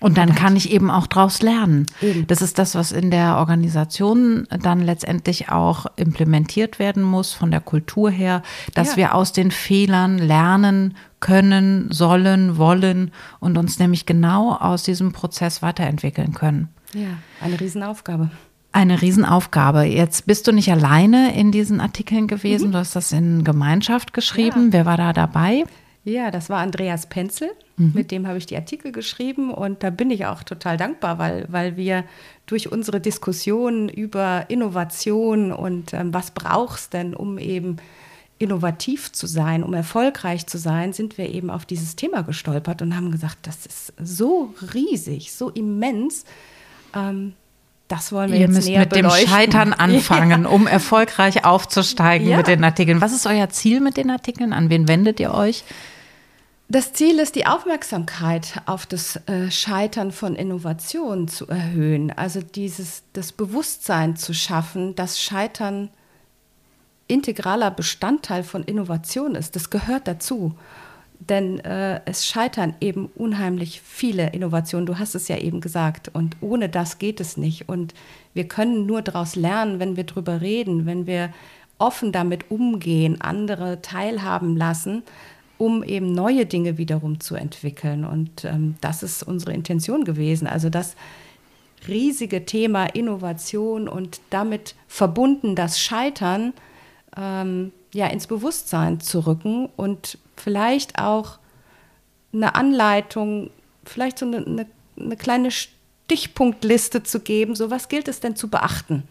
Und 0.00 0.16
dann 0.16 0.34
kann 0.34 0.56
ich 0.56 0.70
eben 0.70 0.90
auch 0.90 1.06
daraus 1.06 1.42
lernen. 1.42 1.86
Eben. 2.00 2.26
Das 2.26 2.40
ist 2.40 2.58
das, 2.58 2.74
was 2.74 2.90
in 2.90 3.10
der 3.10 3.36
Organisation 3.36 4.48
dann 4.48 4.80
letztendlich 4.80 5.50
auch 5.50 5.86
implementiert 5.96 6.78
werden 6.78 7.02
muss, 7.02 7.34
von 7.34 7.50
der 7.50 7.60
Kultur 7.60 8.10
her, 8.10 8.42
dass 8.74 8.92
ja. 8.92 8.96
wir 8.96 9.14
aus 9.14 9.32
den 9.32 9.50
Fehlern 9.50 10.16
lernen 10.18 10.96
können, 11.20 11.92
sollen, 11.92 12.56
wollen 12.56 13.12
und 13.40 13.58
uns 13.58 13.78
nämlich 13.78 14.06
genau 14.06 14.54
aus 14.54 14.82
diesem 14.82 15.12
Prozess 15.12 15.60
weiterentwickeln 15.60 16.32
können. 16.32 16.68
Ja, 16.94 17.18
eine 17.40 17.60
Riesenaufgabe. 17.60 18.30
Eine 18.72 19.02
Riesenaufgabe. 19.02 19.82
Jetzt 19.82 20.26
bist 20.26 20.46
du 20.46 20.52
nicht 20.52 20.70
alleine 20.70 21.36
in 21.36 21.52
diesen 21.52 21.80
Artikeln 21.80 22.26
gewesen. 22.26 22.68
Mhm. 22.68 22.72
Du 22.72 22.78
hast 22.78 22.96
das 22.96 23.12
in 23.12 23.44
Gemeinschaft 23.44 24.12
geschrieben. 24.14 24.66
Ja. 24.66 24.72
Wer 24.72 24.86
war 24.86 24.96
da 24.96 25.12
dabei? 25.12 25.64
Ja, 26.04 26.30
das 26.30 26.48
war 26.48 26.58
Andreas 26.58 27.06
Penzel. 27.08 27.50
Mhm. 27.76 27.92
Mit 27.94 28.10
dem 28.10 28.26
habe 28.26 28.38
ich 28.38 28.46
die 28.46 28.56
Artikel 28.56 28.90
geschrieben 28.90 29.52
und 29.52 29.82
da 29.82 29.90
bin 29.90 30.10
ich 30.10 30.26
auch 30.26 30.42
total 30.42 30.76
dankbar, 30.76 31.18
weil, 31.18 31.46
weil 31.48 31.76
wir 31.76 32.04
durch 32.46 32.72
unsere 32.72 33.00
Diskussion 33.00 33.88
über 33.88 34.46
Innovation 34.48 35.52
und 35.52 35.92
ähm, 35.92 36.14
was 36.14 36.30
brauchst 36.30 36.94
denn, 36.94 37.14
um 37.14 37.38
eben 37.38 37.76
innovativ 38.38 39.12
zu 39.12 39.26
sein, 39.26 39.62
um 39.62 39.74
erfolgreich 39.74 40.46
zu 40.46 40.56
sein, 40.56 40.94
sind 40.94 41.18
wir 41.18 41.28
eben 41.28 41.50
auf 41.50 41.66
dieses 41.66 41.94
Thema 41.96 42.22
gestolpert 42.22 42.80
und 42.80 42.96
haben 42.96 43.10
gesagt, 43.10 43.38
das 43.42 43.66
ist 43.66 43.92
so 44.02 44.54
riesig, 44.72 45.32
so 45.32 45.50
immens. 45.50 46.24
Ähm, 46.94 47.34
das 47.90 48.12
wollen 48.12 48.30
wir 48.30 48.36
Ihr 48.36 48.46
jetzt 48.46 48.54
müsst 48.54 48.68
näher 48.68 48.80
mit 48.80 48.90
beleuchten. 48.90 49.24
dem 49.24 49.28
Scheitern 49.28 49.72
anfangen, 49.78 50.44
ja. 50.44 50.48
um 50.48 50.66
erfolgreich 50.66 51.44
aufzusteigen 51.44 52.28
ja. 52.28 52.36
mit 52.36 52.46
den 52.46 52.62
Artikeln. 52.62 53.00
Was 53.00 53.12
ist 53.12 53.26
euer 53.26 53.48
Ziel 53.50 53.80
mit 53.80 53.96
den 53.96 54.10
Artikeln? 54.10 54.52
An 54.52 54.70
wen 54.70 54.86
wendet 54.86 55.18
ihr 55.18 55.34
euch? 55.34 55.64
Das 56.68 56.92
Ziel 56.92 57.18
ist, 57.18 57.34
die 57.34 57.46
Aufmerksamkeit 57.46 58.62
auf 58.66 58.86
das 58.86 59.16
äh, 59.26 59.50
Scheitern 59.50 60.12
von 60.12 60.36
Innovationen 60.36 61.26
zu 61.26 61.48
erhöhen, 61.48 62.12
also 62.12 62.40
dieses, 62.40 63.02
das 63.12 63.32
Bewusstsein 63.32 64.14
zu 64.14 64.34
schaffen, 64.34 64.94
dass 64.94 65.20
Scheitern 65.20 65.90
integraler 67.08 67.72
Bestandteil 67.72 68.44
von 68.44 68.62
Innovation 68.62 69.34
ist. 69.34 69.56
Das 69.56 69.70
gehört 69.70 70.06
dazu. 70.06 70.54
Denn 71.20 71.60
äh, 71.60 72.00
es 72.06 72.26
scheitern 72.26 72.74
eben 72.80 73.06
unheimlich 73.14 73.80
viele 73.82 74.30
Innovationen. 74.30 74.86
Du 74.86 74.98
hast 74.98 75.14
es 75.14 75.28
ja 75.28 75.36
eben 75.36 75.60
gesagt. 75.60 76.10
Und 76.12 76.36
ohne 76.40 76.68
das 76.68 76.98
geht 76.98 77.20
es 77.20 77.36
nicht. 77.36 77.68
Und 77.68 77.94
wir 78.34 78.48
können 78.48 78.86
nur 78.86 79.02
daraus 79.02 79.36
lernen, 79.36 79.78
wenn 79.78 79.96
wir 79.96 80.04
darüber 80.04 80.40
reden, 80.40 80.86
wenn 80.86 81.06
wir 81.06 81.30
offen 81.78 82.12
damit 82.12 82.50
umgehen, 82.50 83.20
andere 83.20 83.80
teilhaben 83.82 84.56
lassen 84.56 85.02
um 85.60 85.84
eben 85.84 86.10
neue 86.12 86.46
Dinge 86.46 86.78
wiederum 86.78 87.20
zu 87.20 87.34
entwickeln. 87.34 88.06
Und 88.06 88.46
ähm, 88.46 88.76
das 88.80 89.02
ist 89.02 89.22
unsere 89.22 89.52
Intention 89.52 90.04
gewesen. 90.04 90.46
Also 90.46 90.70
das 90.70 90.96
riesige 91.86 92.46
Thema 92.46 92.86
Innovation 92.86 93.86
und 93.86 94.22
damit 94.30 94.74
verbunden 94.88 95.54
das 95.54 95.78
Scheitern 95.78 96.54
ähm, 97.14 97.72
ja 97.92 98.06
ins 98.06 98.26
Bewusstsein 98.26 99.00
zu 99.00 99.26
rücken 99.26 99.68
und 99.76 100.16
vielleicht 100.40 100.98
auch 100.98 101.38
eine 102.32 102.54
Anleitung, 102.54 103.50
vielleicht 103.84 104.18
so 104.18 104.26
eine, 104.26 104.38
eine, 104.38 104.66
eine 104.98 105.16
kleine 105.16 105.50
Stichpunktliste 105.50 107.02
zu 107.02 107.20
geben, 107.20 107.54
so 107.54 107.70
was 107.70 107.88
gilt 107.88 108.08
es 108.08 108.20
denn 108.20 108.36
zu 108.36 108.48
beachten. 108.48 109.04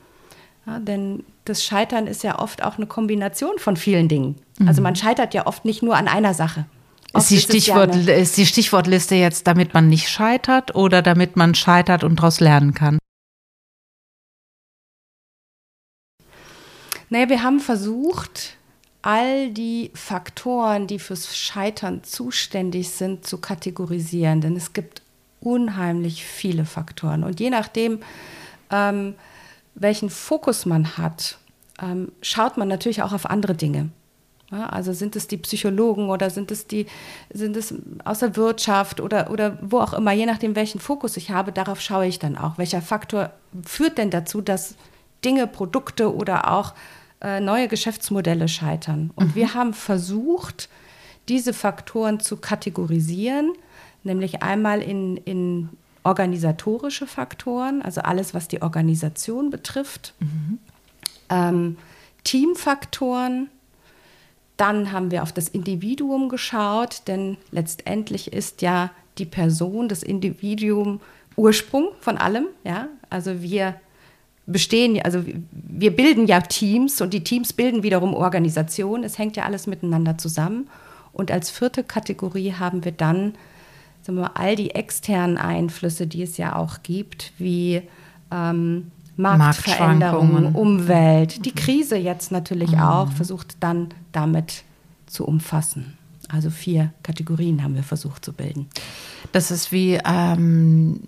Ja, 0.65 0.79
denn 0.79 1.24
das 1.45 1.63
Scheitern 1.63 2.07
ist 2.07 2.24
ja 2.24 2.39
oft 2.39 2.63
auch 2.63 2.77
eine 2.77 2.86
Kombination 2.86 3.57
von 3.57 3.75
vielen 3.75 4.07
Dingen. 4.07 4.36
Also 4.65 4.81
man 4.81 4.93
mhm. 4.93 4.98
scheitert 4.98 5.33
ja 5.33 5.48
oft 5.48 5.65
nicht 5.65 5.81
nur 5.81 5.95
an 5.95 6.07
einer 6.07 6.33
Sache. 6.33 6.65
Ist 7.15 7.31
die, 7.31 7.39
Stichwort, 7.39 7.95
ja 7.95 8.13
ist 8.13 8.38
die 8.38 8.45
Stichwortliste 8.45 9.15
jetzt, 9.15 9.48
damit 9.48 9.74
man 9.74 9.89
nicht 9.89 10.09
scheitert 10.09 10.75
oder 10.75 11.01
damit 11.01 11.36
man 11.38 11.55
scheitert 11.55 12.03
und 12.03 12.17
daraus 12.17 12.39
lernen 12.39 12.75
kann? 12.75 13.00
Naja, 17.09 17.29
wir 17.29 17.41
haben 17.41 17.59
versucht, 17.59 18.57
all 19.01 19.51
die 19.51 19.91
Faktoren, 19.94 20.88
die 20.88 21.00
fürs 21.00 21.36
Scheitern 21.36 22.03
zuständig 22.03 22.89
sind, 22.89 23.25
zu 23.25 23.39
kategorisieren. 23.39 24.41
Denn 24.41 24.56
es 24.56 24.74
gibt 24.74 25.01
unheimlich 25.39 26.25
viele 26.25 26.65
Faktoren. 26.65 27.24
Und 27.24 27.39
je 27.39 27.50
nachdem, 27.50 28.00
ähm, 28.72 29.15
welchen 29.75 30.10
Fokus 30.10 30.65
man 30.65 30.98
hat, 30.98 31.38
ähm, 31.82 32.12
schaut 32.22 32.58
man 32.58 32.68
natürlich 32.68 33.01
auch 33.01 33.13
auf 33.13 33.25
andere 33.25 33.56
Dinge. 33.56 33.89
Ja, 34.51 34.65
also 34.65 34.94
sind 34.94 35.15
es 35.15 35.27
die 35.27 35.38
Psychologen 35.38 36.10
oder 36.10 36.32
sind 36.32 36.50
es 36.50 36.65
die, 36.65 36.88
sind 37.32 37.56
es 37.56 37.74
aus 38.03 38.20
der 38.20 38.36
Wirtschaft 38.36 39.00
oder, 39.00 39.29
oder 39.29 39.60
wo 39.62 39.79
auch 39.79 39.94
immer, 39.94 40.12
je 40.12 40.25
nachdem, 40.25 40.56
welchen 40.56 40.79
Fokus 40.79 41.18
ich 41.18 41.29
habe, 41.29 41.51
darauf 41.51 41.79
schaue 41.79 42.08
ich 42.08 42.18
dann 42.18 42.36
auch. 42.36 42.58
Welcher 42.58 42.82
Faktor 42.82 43.32
führt 43.63 44.00
denn 44.00 44.10
dazu, 44.10 44.41
dass 44.41 44.75
Dinge, 45.24 45.46
Produkte 45.46 46.15
oder 46.15 46.51
auch 46.51 46.74
äh, 47.21 47.39
neue 47.39 47.67
Geschäftsmodelle 47.67 48.47
scheitern? 48.47 49.11
Und 49.15 49.29
mhm. 49.29 49.35
wir 49.35 49.53
haben 49.53 49.73
versucht, 49.73 50.69
diese 51.27 51.53
Faktoren 51.53 52.19
zu 52.19 52.38
kategorisieren, 52.38 53.53
nämlich 54.03 54.41
einmal 54.41 54.81
in, 54.81 55.17
in 55.17 55.69
organisatorische 56.03 57.05
Faktoren, 57.07 57.81
also 57.81 58.01
alles, 58.01 58.33
was 58.33 58.47
die 58.47 58.61
Organisation 58.61 59.49
betrifft, 59.49 60.13
mhm. 60.19 60.59
ähm, 61.29 61.77
Teamfaktoren, 62.23 63.49
dann 64.57 64.91
haben 64.91 65.11
wir 65.11 65.23
auf 65.23 65.31
das 65.31 65.47
Individuum 65.47 66.27
geschaut, 66.27 67.03
denn 67.07 67.38
letztendlich 67.51 68.33
ist 68.33 68.61
ja 68.61 68.91
die 69.17 69.25
Person, 69.25 69.88
das 69.88 70.03
Individuum 70.03 70.99
Ursprung 71.35 71.89
von 72.01 72.17
allem. 72.17 72.47
Ja? 72.65 72.89
Also 73.09 73.41
wir 73.41 73.79
bestehen, 74.51 75.01
also 75.03 75.24
wir 75.51 75.96
bilden 75.96 76.27
ja 76.27 76.41
Teams 76.41 77.01
und 77.01 77.13
die 77.13 77.24
Teams 77.24 77.53
bilden 77.53 77.84
wiederum 77.84 78.13
Organisationen. 78.13 79.03
Es 79.03 79.18
hängt 79.18 79.38
ja 79.38 79.44
alles 79.44 79.68
miteinander 79.68 80.18
zusammen. 80.18 80.68
Und 81.13 81.32
als 81.32 81.50
vierte 81.50 81.84
Kategorie 81.84 82.53
haben 82.53 82.86
wir 82.86 82.91
dann 82.91 83.34
sagen 84.01 84.18
wir, 84.18 84.38
all 84.38 84.56
die 84.56 84.72
externen 84.72 85.38
Einflüsse, 85.38 86.08
die 86.08 86.24
es 86.24 86.38
ja 86.38 86.56
auch 86.56 86.82
gibt, 86.84 87.34
wie 87.38 87.82
ähm, 88.32 88.91
Marktveränderungen, 89.18 90.56
Umwelt, 90.56 91.46
die 91.46 91.53
Krise 91.53 91.98
jetzt 91.98 92.32
natürlich 92.32 92.72
mhm. 92.72 92.79
auch, 92.79 93.12
versucht 93.12 93.58
dann 93.60 93.89
damit 94.12 94.63
zu 95.06 95.25
umfassen. 95.25 95.98
Also 96.29 96.50
vier 96.50 96.94
Kategorien 97.03 97.63
haben 97.63 97.75
wir 97.75 97.84
versucht 97.84 98.24
zu 98.24 98.34
bilden. 98.34 98.68
Das 99.31 99.51
ist 99.51 99.71
wie 99.71 99.99
ähm, 100.05 100.99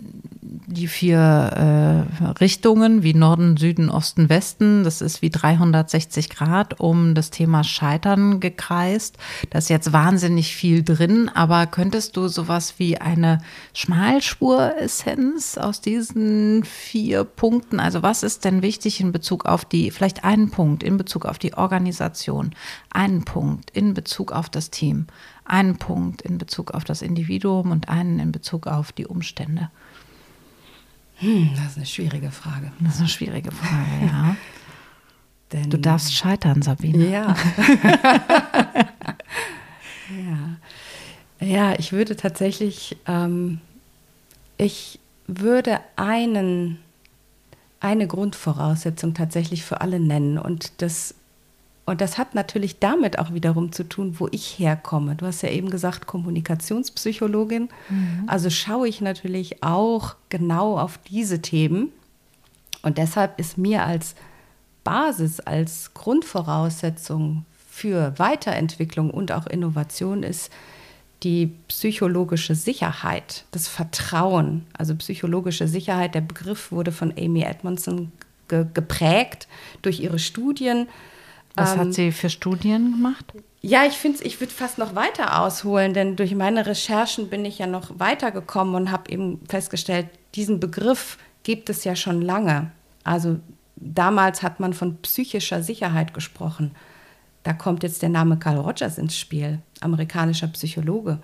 die 0.66 0.88
vier 0.88 1.18
äh, 1.18 2.28
Richtungen, 2.40 3.02
wie 3.02 3.14
Norden, 3.14 3.56
Süden, 3.56 3.90
Osten, 3.90 4.28
Westen. 4.28 4.84
Das 4.84 5.00
ist 5.00 5.22
wie 5.22 5.30
360 5.30 6.30
Grad 6.30 6.80
um 6.80 7.14
das 7.14 7.30
Thema 7.30 7.64
Scheitern 7.64 8.40
gekreist. 8.40 9.18
Da 9.50 9.58
ist 9.58 9.70
jetzt 9.70 9.92
wahnsinnig 9.92 10.54
viel 10.54 10.82
drin, 10.82 11.30
aber 11.32 11.66
könntest 11.66 12.16
du 12.16 12.28
sowas 12.28 12.74
wie 12.78 12.98
eine 12.98 13.38
Schmalspur-Essenz 13.74 15.58
aus 15.58 15.80
diesen 15.80 16.64
vier 16.64 17.24
Punkten, 17.24 17.80
also 17.80 18.02
was 18.02 18.22
ist 18.22 18.44
denn 18.44 18.62
wichtig 18.62 19.00
in 19.00 19.12
Bezug 19.12 19.46
auf 19.46 19.64
die, 19.64 19.90
vielleicht 19.90 20.24
einen 20.24 20.50
Punkt 20.50 20.82
in 20.82 20.96
Bezug 20.96 21.26
auf 21.26 21.38
die 21.38 21.54
Organisation, 21.54 22.50
einen 22.90 23.24
Punkt 23.24 23.70
in 23.70 23.94
Bezug 23.94 24.32
auf 24.32 24.48
das 24.48 24.70
Team, 24.70 25.06
einen 25.44 25.76
Punkt 25.76 26.22
in 26.22 26.38
Bezug 26.38 26.72
auf 26.72 26.84
das 26.84 27.02
Individuum 27.02 27.70
und 27.70 27.88
einen 27.88 28.18
in 28.18 28.32
Bezug 28.32 28.66
auf 28.66 28.92
die 28.92 29.06
Umstände? 29.06 29.70
Hm, 31.16 31.50
das 31.56 31.72
ist 31.72 31.76
eine 31.76 31.86
schwierige 31.86 32.30
Frage. 32.30 32.72
Das 32.80 32.94
ist 32.94 33.00
eine 33.00 33.08
schwierige 33.08 33.52
Frage, 33.52 34.06
ja. 34.06 34.36
Denn, 35.52 35.68
du 35.68 35.78
darfst 35.78 36.14
scheitern, 36.14 36.62
Sabine. 36.62 37.10
Ja. 37.10 37.36
ja. 40.10 40.56
Ja, 41.46 41.78
ich 41.78 41.92
würde 41.92 42.16
tatsächlich, 42.16 42.96
ähm, 43.06 43.60
ich 44.56 44.98
würde 45.26 45.80
einen, 45.96 46.78
eine 47.80 48.06
Grundvoraussetzung 48.06 49.12
tatsächlich 49.12 49.62
für 49.62 49.80
alle 49.80 50.00
nennen. 50.00 50.38
Und 50.38 50.80
das 50.80 51.14
und 51.84 52.00
das 52.00 52.16
hat 52.16 52.34
natürlich 52.34 52.78
damit 52.78 53.18
auch 53.18 53.34
wiederum 53.34 53.72
zu 53.72 53.88
tun, 53.88 54.16
wo 54.18 54.28
ich 54.30 54.58
herkomme. 54.58 55.16
Du 55.16 55.26
hast 55.26 55.42
ja 55.42 55.48
eben 55.48 55.68
gesagt, 55.68 56.06
Kommunikationspsychologin. 56.06 57.68
Mhm. 57.88 58.24
Also 58.28 58.50
schaue 58.50 58.86
ich 58.86 59.00
natürlich 59.00 59.62
auch 59.64 60.14
genau 60.28 60.78
auf 60.78 60.98
diese 60.98 61.42
Themen. 61.42 61.88
Und 62.82 62.98
deshalb 62.98 63.38
ist 63.40 63.58
mir 63.58 63.84
als 63.84 64.14
Basis, 64.84 65.40
als 65.40 65.92
Grundvoraussetzung 65.94 67.44
für 67.68 68.16
Weiterentwicklung 68.18 69.10
und 69.10 69.32
auch 69.32 69.46
Innovation 69.46 70.22
ist 70.22 70.52
die 71.22 71.52
psychologische 71.68 72.54
Sicherheit, 72.54 73.44
das 73.50 73.68
Vertrauen. 73.68 74.66
Also 74.76 74.94
psychologische 74.96 75.68
Sicherheit, 75.68 76.14
der 76.14 76.20
Begriff 76.20 76.70
wurde 76.72 76.92
von 76.92 77.12
Amy 77.16 77.42
Edmondson 77.42 78.12
ge 78.48 78.66
geprägt 78.72 79.48
durch 79.82 80.00
ihre 80.00 80.18
Studien. 80.18 80.88
Was 81.54 81.74
ähm, 81.74 81.80
hat 81.80 81.94
sie 81.94 82.12
für 82.12 82.30
Studien 82.30 82.92
gemacht? 82.92 83.32
Ja, 83.60 83.84
ich 83.86 83.94
finde, 83.94 84.24
ich 84.24 84.40
würde 84.40 84.52
fast 84.52 84.78
noch 84.78 84.94
weiter 84.94 85.40
ausholen, 85.40 85.94
denn 85.94 86.16
durch 86.16 86.34
meine 86.34 86.66
Recherchen 86.66 87.28
bin 87.28 87.44
ich 87.44 87.58
ja 87.58 87.66
noch 87.66 87.98
weitergekommen 87.98 88.74
und 88.74 88.90
habe 88.90 89.10
eben 89.10 89.40
festgestellt, 89.48 90.08
diesen 90.34 90.58
Begriff 90.58 91.18
gibt 91.44 91.70
es 91.70 91.84
ja 91.84 91.94
schon 91.94 92.22
lange. 92.22 92.72
Also 93.04 93.38
damals 93.76 94.42
hat 94.42 94.60
man 94.60 94.72
von 94.72 94.96
psychischer 94.98 95.62
Sicherheit 95.62 96.14
gesprochen. 96.14 96.72
Da 97.44 97.52
kommt 97.52 97.82
jetzt 97.82 98.02
der 98.02 98.08
Name 98.08 98.38
Carl 98.38 98.58
Rogers 98.58 98.98
ins 98.98 99.16
Spiel, 99.16 99.60
amerikanischer 99.80 100.48
Psychologe, 100.48 101.18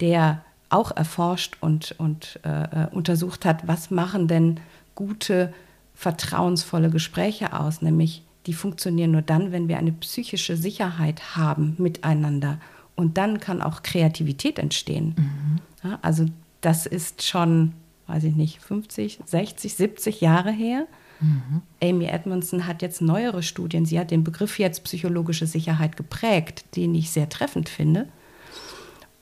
der 0.00 0.42
auch 0.68 0.96
erforscht 0.96 1.56
und, 1.60 1.94
und 1.98 2.40
äh, 2.44 2.84
äh 2.84 2.88
untersucht 2.90 3.44
hat, 3.44 3.66
was 3.68 3.90
machen 3.90 4.28
denn 4.28 4.60
gute, 4.94 5.52
vertrauensvolle 5.94 6.90
Gespräche 6.90 7.52
aus, 7.58 7.82
nämlich 7.82 8.22
die 8.46 8.52
funktionieren 8.52 9.12
nur 9.12 9.22
dann, 9.22 9.52
wenn 9.52 9.68
wir 9.68 9.78
eine 9.78 9.92
psychische 9.92 10.56
Sicherheit 10.56 11.36
haben 11.36 11.74
miteinander. 11.78 12.58
Und 12.96 13.16
dann 13.18 13.40
kann 13.40 13.62
auch 13.62 13.82
Kreativität 13.82 14.58
entstehen. 14.58 15.14
Mhm. 15.16 15.88
Ja, 15.88 15.98
also 16.02 16.26
das 16.60 16.86
ist 16.86 17.22
schon, 17.22 17.72
weiß 18.06 18.24
ich 18.24 18.34
nicht, 18.34 18.60
50, 18.60 19.20
60, 19.24 19.74
70 19.74 20.20
Jahre 20.20 20.50
her. 20.50 20.86
Mhm. 21.20 21.62
Amy 21.82 22.06
Edmondson 22.06 22.66
hat 22.66 22.82
jetzt 22.82 23.00
neuere 23.00 23.42
Studien, 23.42 23.86
sie 23.86 23.98
hat 23.98 24.10
den 24.10 24.24
Begriff 24.24 24.58
jetzt 24.58 24.84
psychologische 24.84 25.46
Sicherheit 25.46 25.96
geprägt, 25.96 26.76
den 26.76 26.94
ich 26.94 27.10
sehr 27.10 27.28
treffend 27.28 27.68
finde. 27.68 28.08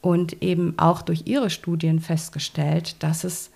Und 0.00 0.42
eben 0.42 0.78
auch 0.78 1.02
durch 1.02 1.26
ihre 1.26 1.50
Studien 1.50 2.00
festgestellt, 2.00 3.02
dass 3.02 3.22
es 3.22 3.50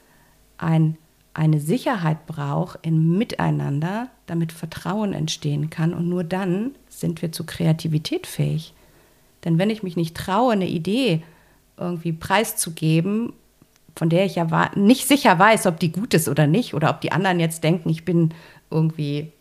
ein 0.59 0.99
eine 1.35 1.59
Sicherheit 1.61 2.27
braucht 2.27 2.79
im 2.83 3.19
Miteinander, 3.19 4.09
damit 4.27 4.53
Vertrauen 4.53 5.13
entstehen 5.13 5.69
kann. 5.69 5.93
Und 5.93 6.09
nur 6.09 6.25
dann 6.25 6.71
sind 6.89 7.23
wir 7.23 7.33
zu 7.33 7.45
Kreativität 7.45 8.27
fähig. 8.27 8.73
Denn 9.45 9.59
wenn 9.59 9.69
ich 9.69 9.83
mich 9.83 9.97
nicht 9.97 10.17
traue, 10.17 10.53
eine 10.53 10.69
Idee 10.69 11.23
irgendwie 11.77 12.13
preiszugeben, 12.13 13.33
von 13.97 14.09
der 14.09 14.25
ich 14.25 14.37
ja 14.37 14.71
nicht 14.77 15.07
sicher 15.07 15.39
weiß, 15.39 15.67
ob 15.67 15.79
die 15.81 15.93
gut 15.93 16.15
ist 16.15 16.29
oder 16.29 16.47
nicht, 16.47 16.73
oder 16.75 16.91
ob 16.91 17.01
die 17.01 17.13
anderen 17.13 17.41
jetzt 17.41 17.63
denken, 17.63 17.91
ich 17.91 18.05
bin 18.05 18.33
irgendwie, 18.71 19.33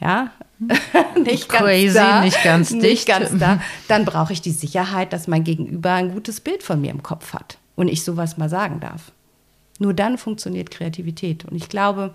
ja, 0.00 0.30
nicht 1.22 1.48
Crazy, 1.48 1.94
ganz 1.94 1.94
da, 1.94 2.24
nicht 2.24 2.42
ganz 2.42 2.68
dicht. 2.70 2.82
Nicht 2.82 3.06
ganz 3.06 3.30
da, 3.38 3.60
dann 3.88 4.04
brauche 4.04 4.32
ich 4.32 4.40
die 4.40 4.50
Sicherheit, 4.52 5.12
dass 5.12 5.28
mein 5.28 5.44
Gegenüber 5.44 5.92
ein 5.92 6.12
gutes 6.12 6.40
Bild 6.40 6.62
von 6.62 6.80
mir 6.80 6.90
im 6.90 7.02
Kopf 7.02 7.34
hat 7.34 7.58
und 7.74 7.88
ich 7.88 8.04
sowas 8.04 8.38
mal 8.38 8.48
sagen 8.48 8.80
darf. 8.80 9.12
Nur 9.78 9.94
dann 9.94 10.18
funktioniert 10.18 10.70
Kreativität. 10.70 11.44
Und 11.44 11.56
ich 11.56 11.68
glaube, 11.68 12.14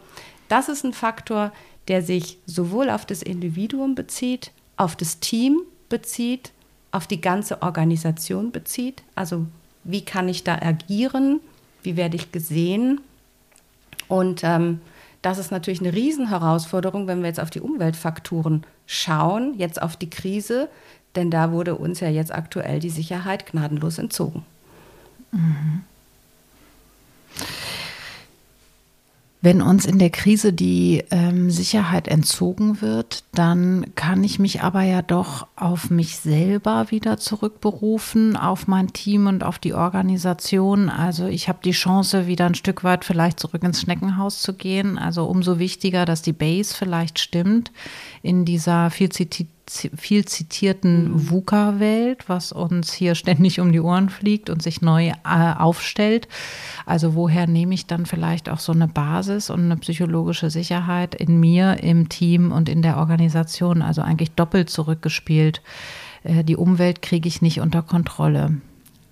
das 0.50 0.70
ist 0.70 0.84
ein 0.84 0.94
Faktor, 0.94 1.52
der 1.88 2.02
sich 2.02 2.38
sowohl 2.46 2.90
auf 2.90 3.06
das 3.06 3.22
Individuum 3.22 3.96
bezieht, 3.96 4.52
auf 4.78 4.96
das 4.96 5.20
Team 5.20 5.62
bezieht, 5.90 6.52
auf 6.92 7.08
die 7.08 7.22
ganze 7.22 7.62
Organisation 7.62 8.52
bezieht. 8.52 9.04
Also 9.16 9.46
wie 9.84 10.04
kann 10.04 10.28
ich 10.28 10.44
da 10.44 10.56
agieren? 10.56 11.40
Wie 11.84 11.96
werde 11.96 12.16
ich 12.16 12.32
gesehen? 12.32 13.02
Und 14.08 14.44
ähm, 14.44 14.82
das 15.22 15.38
ist 15.38 15.52
natürlich 15.52 15.82
eine 15.82 15.94
Riesenherausforderung, 15.94 17.08
wenn 17.08 17.22
wir 17.22 17.28
jetzt 17.28 17.40
auf 17.40 17.50
die 17.50 17.62
Umweltfaktoren 17.62 18.64
schauen, 18.86 19.54
jetzt 19.58 19.82
auf 19.82 19.96
die 19.96 20.10
Krise, 20.10 20.68
denn 21.16 21.32
da 21.32 21.52
wurde 21.52 21.76
uns 21.76 22.00
ja 22.00 22.10
jetzt 22.10 22.34
aktuell 22.34 22.80
die 22.80 22.90
Sicherheit 22.90 23.46
gnadenlos 23.46 23.98
entzogen. 23.98 24.44
Mhm. 25.32 25.84
Wenn 29.44 29.64
uns 29.64 29.88
in 29.88 29.98
der 29.98 30.12
Krise 30.12 30.54
die 30.54 31.04
ähm, 31.10 31.50
Sicherheit 31.50 32.08
entzogen 32.08 32.80
wird, 32.80 33.24
dann 33.34 33.88
kann 33.96 34.24
ich 34.24 34.38
mich 34.38 34.62
aber 34.62 34.84
ja 34.84 35.02
doch 35.02 35.48
auf 35.56 35.90
mich 35.90 36.18
selber 36.18 36.92
wieder 36.92 37.18
zurückberufen, 37.18 38.38
auf 38.38 38.68
mein 38.68 38.94
Team 38.94 39.26
und 39.26 39.44
auf 39.44 39.58
die 39.58 39.74
Organisation. 39.74 40.90
Also 40.90 41.26
ich 41.26 41.50
habe 41.50 41.58
die 41.64 41.72
Chance, 41.72 42.28
wieder 42.28 42.46
ein 42.46 42.54
Stück 42.54 42.84
weit 42.84 43.04
vielleicht 43.04 43.40
zurück 43.40 43.64
ins 43.64 43.82
Schneckenhaus 43.82 44.44
zu 44.44 44.54
gehen. 44.54 45.00
Also 45.00 45.26
umso 45.26 45.58
wichtiger, 45.58 46.06
dass 46.06 46.22
die 46.22 46.34
Base 46.34 46.76
vielleicht 46.76 47.18
stimmt 47.18 47.72
in 48.22 48.46
dieser 48.46 48.92
viel 48.92 49.10
zitierten 49.10 49.61
viel 49.96 50.26
zitierten 50.26 51.12
mhm. 51.12 51.30
VUCA-Welt, 51.30 52.28
was 52.28 52.52
uns 52.52 52.94
hier 52.94 53.16
ständig 53.16 53.60
um 53.60 53.72
die 53.72 53.80
Ohren 53.80 54.10
fliegt 54.10 54.50
und 54.50 54.62
sich 54.62 54.82
neu 54.82 55.08
äh, 55.10 55.54
aufstellt. 55.58 56.28
Also 56.86 57.16
woher 57.16 57.48
nehme 57.48 57.74
ich 57.74 57.88
dann 57.88 58.06
vielleicht 58.06 58.50
auch 58.50 58.60
so 58.60 58.72
eine 58.72 58.88
Basis 58.88 59.50
und 59.50 59.62
eine 59.62 59.78
psychologische 59.78 60.50
Sicherheit 60.50 61.16
in 61.16 61.40
mir, 61.40 61.84
im 61.84 62.10
Team 62.10 62.52
und 62.52 62.70
in 62.70 62.82
der 62.82 62.98
Organisation? 62.98 63.82
Also 63.82 64.02
eigentlich 64.02 64.32
doppelt 64.32 64.70
zurückgespielt. 64.70 65.62
Äh, 66.24 66.44
die 66.44 66.56
Umwelt 66.56 67.02
kriege 67.02 67.28
ich 67.28 67.42
nicht 67.42 67.62
unter 67.62 67.82
Kontrolle. 67.82 68.58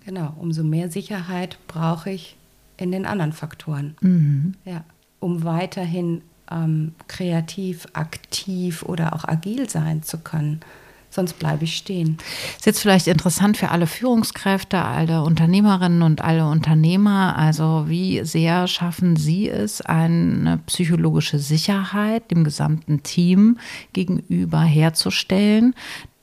Genau, 0.05 0.33
umso 0.39 0.63
mehr 0.63 0.89
Sicherheit 0.89 1.57
brauche 1.67 2.09
ich 2.09 2.35
in 2.77 2.91
den 2.91 3.05
anderen 3.05 3.33
Faktoren. 3.33 3.95
Mhm. 4.01 4.55
Ja, 4.65 4.83
um 5.19 5.43
weiterhin 5.43 6.21
ähm, 6.51 6.95
kreativ, 7.07 7.87
aktiv 7.93 8.83
oder 8.83 9.13
auch 9.13 9.25
agil 9.25 9.69
sein 9.69 10.03
zu 10.03 10.17
können. 10.19 10.61
Sonst 11.11 11.39
bleibe 11.39 11.63
ich 11.63 11.75
stehen. 11.75 12.17
Ist 12.57 12.67
jetzt 12.67 12.81
vielleicht 12.81 13.07
interessant 13.07 13.57
für 13.57 13.69
alle 13.69 13.87
Führungskräfte, 13.87 14.83
alle 14.83 15.23
Unternehmerinnen 15.23 16.03
und 16.03 16.21
alle 16.21 16.45
Unternehmer. 16.47 17.35
Also 17.35 17.85
wie 17.87 18.23
sehr 18.23 18.67
schaffen 18.67 19.15
Sie 19.15 19.49
es, 19.49 19.81
eine 19.81 20.59
psychologische 20.67 21.39
Sicherheit 21.39 22.29
dem 22.29 22.43
gesamten 22.43 23.01
Team 23.01 23.57
gegenüber 23.93 24.61
herzustellen, 24.61 25.73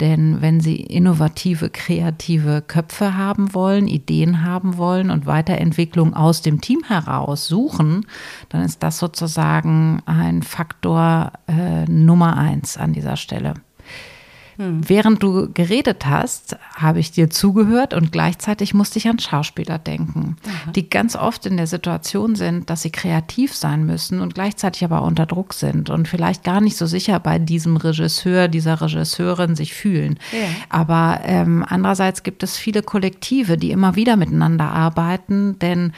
denn 0.01 0.43
wenn 0.43 0.61
Sie 0.61 0.77
innovative, 0.77 1.71
kreative 1.71 2.63
Köpfe 2.63 3.17
haben 3.17 3.55
wollen, 3.55 3.89
Ideen 3.89 4.45
haben 4.45 4.77
wollen 4.77 5.11
und 5.11 5.27
Weiterentwicklung 5.27 6.15
aus 6.15 6.43
dem 6.43 6.61
Team 6.61 6.83
heraus 6.87 7.47
suchen, 7.47 8.07
dann 8.51 8.63
ist 8.63 8.83
das 8.83 8.99
sozusagen 8.99 10.03
ein 10.05 10.43
Faktor 10.43 11.33
äh, 11.49 11.87
Nummer 11.87 12.37
eins 12.37 12.77
an 12.77 12.93
dieser 12.93 13.17
Stelle. 13.17 13.55
Hm. 14.57 14.89
Während 14.89 15.23
du 15.23 15.53
geredet 15.53 16.07
hast, 16.07 16.57
habe 16.75 16.99
ich 16.99 17.13
dir 17.13 17.29
zugehört 17.29 17.93
und 17.93 18.11
gleichzeitig 18.11 18.73
musste 18.73 18.99
ich 18.99 19.09
an 19.09 19.19
Schauspieler 19.19 19.79
denken, 19.79 20.37
Aha. 20.47 20.71
die 20.73 20.89
ganz 20.89 21.15
oft 21.15 21.45
in 21.47 21.57
der 21.57 21.67
Situation 21.67 22.37
sind, 22.37 22.71
dass 22.71 22.83
sie 22.83 22.91
kreativ 22.91 23.55
sein 23.55 23.85
müssen 23.85 24.21
und 24.21 24.35
gleichzeitig 24.35 24.85
aber 24.85 25.03
unter 25.03 25.27
Druck 25.27 25.53
sind 25.53 25.91
und 25.91 26.09
vielleicht 26.09 26.43
gar 26.43 26.61
nicht 26.61 26.77
so 26.77 26.87
sicher 26.87 27.21
bei 27.21 27.39
diesem 27.39 27.77
Regisseur, 27.77 28.49
dieser 28.49 28.81
Regisseurin 28.81 29.57
sich 29.57 29.75
fühlen. 29.75 30.19
Ja. 30.33 30.49
Aber 30.71 31.21
ähm, 31.25 31.65
andererseits 31.69 32.23
gibt 32.23 32.43
es 32.43 32.57
viele 32.57 32.83
Kollektive, 32.83 33.59
die 33.59 33.71
immer 33.71 33.95
wieder 33.95 34.17
miteinander 34.17 34.71
arbeiten, 34.71 35.59
denn 35.59 35.93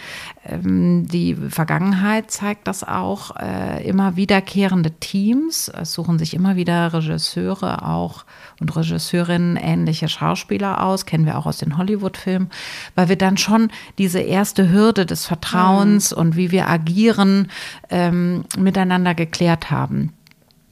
ähm, 0.44 1.06
die 1.06 1.34
Vergangenheit 1.34 2.30
zeigt 2.30 2.66
das 2.66 2.82
auch. 2.82 3.36
Äh, 3.36 3.86
immer 3.88 4.16
wiederkehrende 4.16 4.90
Teams, 4.92 5.68
es 5.68 5.92
suchen 5.92 6.18
sich 6.18 6.34
immer 6.34 6.56
wieder 6.56 6.92
Regisseure 6.92 7.86
auch 7.86 8.24
und 8.60 8.74
Regisseurinnen 8.74 9.56
ähnliche 9.56 10.08
Schauspieler 10.08 10.82
aus, 10.82 11.06
kennen 11.06 11.26
wir 11.26 11.38
auch 11.38 11.46
aus 11.46 11.58
den 11.58 11.76
Hollywood-Filmen, 11.76 12.50
weil 12.94 13.08
wir 13.08 13.16
dann 13.16 13.36
schon 13.36 13.70
diese 13.98 14.20
erste 14.20 14.70
Hürde 14.70 15.06
des 15.06 15.26
Vertrauens 15.26 16.12
mhm. 16.12 16.18
und 16.18 16.36
wie 16.36 16.50
wir 16.50 16.68
agieren 16.68 17.48
ähm, 17.90 18.44
miteinander 18.56 19.14
geklärt 19.14 19.70
haben. 19.70 20.12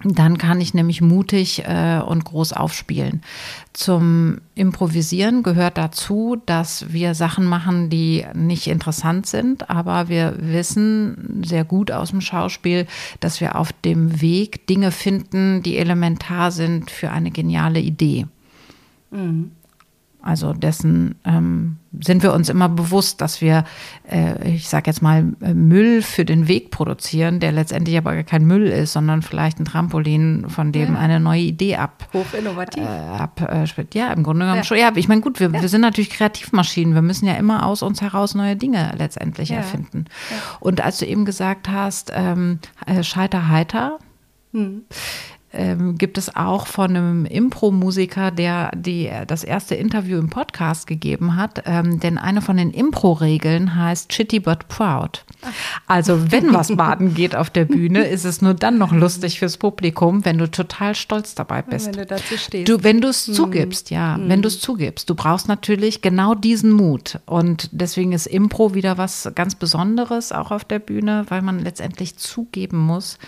Dann 0.04 0.36
kann 0.36 0.60
ich 0.60 0.74
nämlich 0.74 1.00
mutig 1.00 1.64
äh, 1.64 2.00
und 2.00 2.24
groß 2.24 2.52
aufspielen. 2.52 3.22
Zum 3.72 4.38
Improvisieren 4.54 5.42
gehört 5.42 5.78
dazu, 5.78 6.36
dass 6.44 6.92
wir 6.92 7.14
Sachen 7.14 7.46
machen, 7.46 7.88
die 7.88 8.26
nicht 8.34 8.66
interessant 8.66 9.26
sind, 9.26 9.70
aber 9.70 10.08
wir 10.08 10.36
wissen 10.38 11.42
sehr 11.44 11.64
gut 11.64 11.90
aus 11.90 12.10
dem 12.10 12.20
Schauspiel, 12.20 12.86
dass 13.20 13.40
wir 13.40 13.56
auf 13.56 13.72
dem 13.72 14.20
Weg 14.20 14.66
Dinge 14.66 14.90
finden, 14.90 15.62
die 15.62 15.78
elementar 15.78 16.50
sind 16.50 16.90
für 16.90 17.10
eine 17.10 17.30
geniale 17.30 17.80
Idee. 17.80 18.26
Mhm. 19.10 19.52
Also 20.26 20.52
dessen 20.52 21.14
ähm, 21.24 21.76
sind 22.00 22.24
wir 22.24 22.34
uns 22.34 22.48
immer 22.48 22.68
bewusst, 22.68 23.20
dass 23.20 23.40
wir, 23.40 23.62
äh, 24.10 24.54
ich 24.54 24.68
sage 24.68 24.90
jetzt 24.90 25.00
mal, 25.00 25.22
Müll 25.22 26.02
für 26.02 26.24
den 26.24 26.48
Weg 26.48 26.72
produzieren, 26.72 27.38
der 27.38 27.52
letztendlich 27.52 27.96
aber 27.96 28.24
kein 28.24 28.44
Müll 28.44 28.66
ist, 28.66 28.92
sondern 28.92 29.22
vielleicht 29.22 29.60
ein 29.60 29.66
Trampolin, 29.66 30.46
von 30.48 30.72
dem 30.72 30.94
ja. 30.94 30.98
eine 31.00 31.20
neue 31.20 31.42
Idee 31.42 31.76
ab. 31.76 32.08
Hochinnovativ. 32.12 32.82
Äh, 32.82 32.86
ab, 32.86 33.40
äh, 33.40 33.66
ja, 33.94 34.12
im 34.12 34.24
Grunde 34.24 34.46
genommen 34.46 34.58
ja. 34.58 34.64
schon. 34.64 34.78
Ja, 34.78 34.90
ich 34.96 35.06
meine, 35.06 35.20
gut, 35.20 35.38
wir, 35.38 35.50
ja. 35.52 35.62
wir 35.62 35.68
sind 35.68 35.82
natürlich 35.82 36.10
Kreativmaschinen. 36.10 36.94
Wir 36.94 37.02
müssen 37.02 37.26
ja 37.26 37.34
immer 37.34 37.64
aus 37.64 37.82
uns 37.82 38.02
heraus 38.02 38.34
neue 38.34 38.56
Dinge 38.56 38.94
letztendlich 38.98 39.52
erfinden. 39.52 40.06
Und 40.58 40.80
als 40.80 40.98
du 40.98 41.06
eben 41.06 41.24
gesagt 41.24 41.68
hast, 41.68 42.10
ähm, 42.12 42.58
äh, 42.84 43.04
Scheiter 43.04 43.48
heiter, 43.48 44.00
Hm 44.52 44.82
ähm, 45.52 45.96
gibt 45.96 46.18
es 46.18 46.34
auch 46.34 46.66
von 46.66 46.90
einem 46.90 47.24
Impro-Musiker, 47.24 48.30
der 48.30 48.70
die, 48.74 49.10
das 49.26 49.44
erste 49.44 49.74
Interview 49.74 50.18
im 50.18 50.28
Podcast 50.28 50.86
gegeben 50.86 51.36
hat. 51.36 51.62
Ähm, 51.66 52.00
denn 52.00 52.18
eine 52.18 52.42
von 52.42 52.56
den 52.56 52.70
Impro-Regeln 52.72 53.74
heißt 53.76 54.10
Chitty 54.10 54.40
but 54.40 54.68
Proud. 54.68 55.24
Also 55.86 56.30
wenn 56.32 56.52
was 56.52 56.74
baden 56.76 57.14
geht 57.14 57.36
auf 57.36 57.50
der 57.50 57.64
Bühne, 57.64 58.04
ist 58.06 58.24
es 58.24 58.42
nur 58.42 58.54
dann 58.54 58.78
noch 58.78 58.92
lustig 58.92 59.38
fürs 59.38 59.56
Publikum, 59.56 60.24
wenn 60.24 60.38
du 60.38 60.50
total 60.50 60.94
stolz 60.94 61.34
dabei 61.34 61.62
bist. 61.62 61.86
Wenn 61.86 61.94
du 61.94 62.06
dazu 62.06 62.36
stehst. 62.36 62.68
Du, 62.68 62.82
wenn 62.82 63.00
du 63.00 63.08
es 63.08 63.26
hm. 63.26 63.34
zugibst, 63.34 63.90
ja, 63.90 64.16
hm. 64.16 64.28
wenn 64.28 64.42
du 64.42 64.48
es 64.48 64.60
zugibst. 64.60 65.08
Du 65.08 65.14
brauchst 65.14 65.48
natürlich 65.48 66.02
genau 66.02 66.34
diesen 66.34 66.72
Mut. 66.72 67.20
Und 67.24 67.68
deswegen 67.72 68.12
ist 68.12 68.26
Impro 68.26 68.74
wieder 68.74 68.98
was 68.98 69.30
ganz 69.34 69.54
Besonderes 69.54 70.32
auch 70.32 70.50
auf 70.50 70.64
der 70.64 70.80
Bühne, 70.80 71.24
weil 71.28 71.42
man 71.42 71.60
letztendlich 71.60 72.16
zugeben 72.16 72.78
muss, 72.78 73.18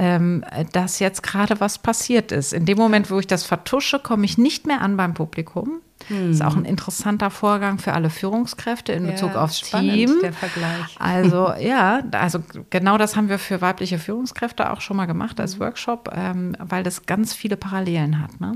ähm, 0.00 0.42
dass 0.72 0.98
jetzt 0.98 1.22
gerade 1.22 1.60
was 1.60 1.76
passiert 1.76 2.32
ist. 2.32 2.54
In 2.54 2.64
dem 2.64 2.78
Moment, 2.78 3.10
wo 3.10 3.18
ich 3.18 3.26
das 3.26 3.44
vertusche, 3.44 3.98
komme 3.98 4.24
ich 4.24 4.38
nicht 4.38 4.66
mehr 4.66 4.80
an 4.80 4.96
beim 4.96 5.12
Publikum. 5.12 5.82
Hm. 6.08 6.28
Das 6.28 6.36
ist 6.36 6.42
auch 6.42 6.56
ein 6.56 6.64
interessanter 6.64 7.28
Vorgang 7.28 7.78
für 7.78 7.92
alle 7.92 8.08
Führungskräfte 8.08 8.92
in 8.94 9.06
Bezug 9.06 9.34
ja, 9.34 9.44
aufs 9.44 9.60
spannend, 9.60 9.92
Team. 9.92 10.18
Der 10.22 10.32
Vergleich. 10.32 10.96
Also 10.98 11.52
ja, 11.60 12.02
also 12.12 12.42
genau 12.70 12.96
das 12.96 13.14
haben 13.14 13.28
wir 13.28 13.38
für 13.38 13.60
weibliche 13.60 13.98
Führungskräfte 13.98 14.70
auch 14.70 14.80
schon 14.80 14.96
mal 14.96 15.04
gemacht 15.04 15.38
als 15.38 15.56
mhm. 15.56 15.60
Workshop, 15.60 16.10
ähm, 16.14 16.56
weil 16.58 16.82
das 16.82 17.04
ganz 17.04 17.34
viele 17.34 17.58
Parallelen 17.58 18.22
hat. 18.22 18.40
Ne? 18.40 18.52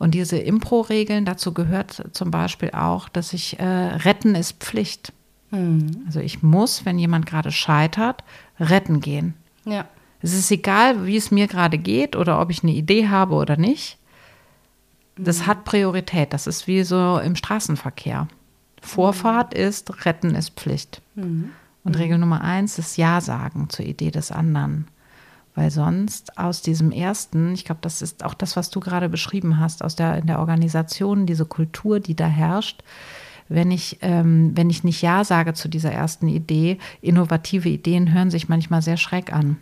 Und 0.00 0.16
diese 0.16 0.38
Impro-Regeln, 0.38 1.24
dazu 1.24 1.54
gehört 1.54 2.02
zum 2.10 2.32
Beispiel 2.32 2.72
auch, 2.72 3.08
dass 3.08 3.32
ich 3.32 3.60
äh, 3.60 3.64
retten 3.64 4.34
ist 4.34 4.58
Pflicht. 4.58 5.12
Hm. 5.50 6.02
Also 6.06 6.18
ich 6.18 6.42
muss, 6.42 6.84
wenn 6.84 6.98
jemand 6.98 7.26
gerade 7.26 7.52
scheitert, 7.52 8.24
retten 8.58 9.00
gehen. 9.00 9.34
Ja. 9.64 9.84
Es 10.22 10.34
ist 10.34 10.50
egal, 10.50 11.06
wie 11.06 11.16
es 11.16 11.30
mir 11.30 11.46
gerade 11.46 11.78
geht 11.78 12.14
oder 12.14 12.40
ob 12.40 12.50
ich 12.50 12.62
eine 12.62 12.72
Idee 12.72 13.08
habe 13.08 13.34
oder 13.34 13.56
nicht. 13.56 13.98
Das 15.16 15.40
mhm. 15.40 15.46
hat 15.46 15.64
Priorität. 15.64 16.32
Das 16.32 16.46
ist 16.46 16.66
wie 16.66 16.82
so 16.82 17.18
im 17.18 17.36
Straßenverkehr. 17.36 18.28
Vorfahrt 18.82 19.54
mhm. 19.54 19.60
ist, 19.60 20.04
retten 20.04 20.34
ist 20.34 20.50
Pflicht. 20.50 21.02
Mhm. 21.14 21.50
Und 21.82 21.98
Regel 21.98 22.18
Nummer 22.18 22.42
eins 22.42 22.78
ist 22.78 22.98
Ja 22.98 23.20
sagen 23.20 23.68
zur 23.70 23.86
Idee 23.86 24.10
des 24.10 24.30
anderen. 24.30 24.88
Weil 25.54 25.70
sonst 25.70 26.38
aus 26.38 26.62
diesem 26.62 26.92
ersten, 26.92 27.54
ich 27.54 27.64
glaube, 27.64 27.80
das 27.82 28.02
ist 28.02 28.24
auch 28.24 28.34
das, 28.34 28.56
was 28.56 28.70
du 28.70 28.80
gerade 28.80 29.08
beschrieben 29.08 29.58
hast, 29.58 29.82
aus 29.82 29.96
der, 29.96 30.18
in 30.18 30.26
der 30.26 30.38
Organisation, 30.38 31.26
diese 31.26 31.46
Kultur, 31.46 31.98
die 31.98 32.14
da 32.14 32.26
herrscht, 32.26 32.82
wenn 33.48 33.70
ich, 33.70 33.98
ähm, 34.02 34.52
wenn 34.54 34.70
ich 34.70 34.84
nicht 34.84 35.02
Ja 35.02 35.24
sage 35.24 35.54
zu 35.54 35.68
dieser 35.68 35.90
ersten 35.90 36.28
Idee, 36.28 36.78
innovative 37.00 37.68
Ideen 37.68 38.12
hören 38.12 38.30
sich 38.30 38.48
manchmal 38.48 38.80
sehr 38.80 38.96
schräg 38.96 39.32
an 39.32 39.56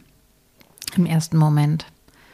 im 0.96 1.06
ersten 1.06 1.36
Moment. 1.36 1.86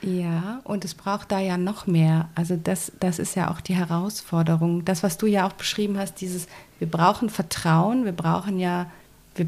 Ja, 0.02 0.60
und 0.64 0.84
es 0.84 0.94
braucht 0.94 1.32
da 1.32 1.40
ja 1.40 1.56
noch 1.56 1.86
mehr. 1.86 2.28
Also 2.34 2.56
das, 2.62 2.92
das 3.00 3.18
ist 3.18 3.36
ja 3.36 3.50
auch 3.50 3.60
die 3.60 3.74
Herausforderung. 3.74 4.84
Das, 4.84 5.02
was 5.02 5.16
du 5.16 5.26
ja 5.26 5.46
auch 5.46 5.54
beschrieben 5.54 5.98
hast, 5.98 6.20
dieses, 6.20 6.46
wir 6.78 6.90
brauchen 6.90 7.30
Vertrauen, 7.30 8.04
wir 8.04 8.12
brauchen 8.12 8.58
ja, 8.58 8.90
wir, 9.34 9.46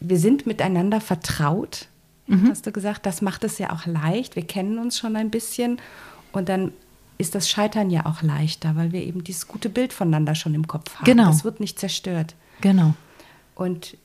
wir 0.00 0.18
sind 0.18 0.46
miteinander 0.46 1.02
vertraut, 1.02 1.88
mhm. 2.26 2.48
hast 2.48 2.66
du 2.66 2.72
gesagt. 2.72 3.04
Das 3.04 3.20
macht 3.20 3.44
es 3.44 3.58
ja 3.58 3.70
auch 3.70 3.84
leicht. 3.84 4.36
Wir 4.36 4.46
kennen 4.46 4.78
uns 4.78 4.98
schon 4.98 5.16
ein 5.16 5.30
bisschen 5.30 5.78
und 6.32 6.48
dann 6.48 6.72
ist 7.18 7.34
das 7.34 7.48
Scheitern 7.48 7.90
ja 7.90 8.06
auch 8.06 8.22
leichter, 8.22 8.74
weil 8.74 8.92
wir 8.92 9.02
eben 9.02 9.22
dieses 9.22 9.46
gute 9.46 9.68
Bild 9.68 9.92
voneinander 9.92 10.34
schon 10.34 10.54
im 10.54 10.66
Kopf 10.66 10.96
haben. 10.96 11.04
Genau. 11.04 11.26
Das 11.26 11.44
wird 11.44 11.60
nicht 11.60 11.78
zerstört. 11.78 12.34
Genau. 12.62 12.94
Und 13.54 13.98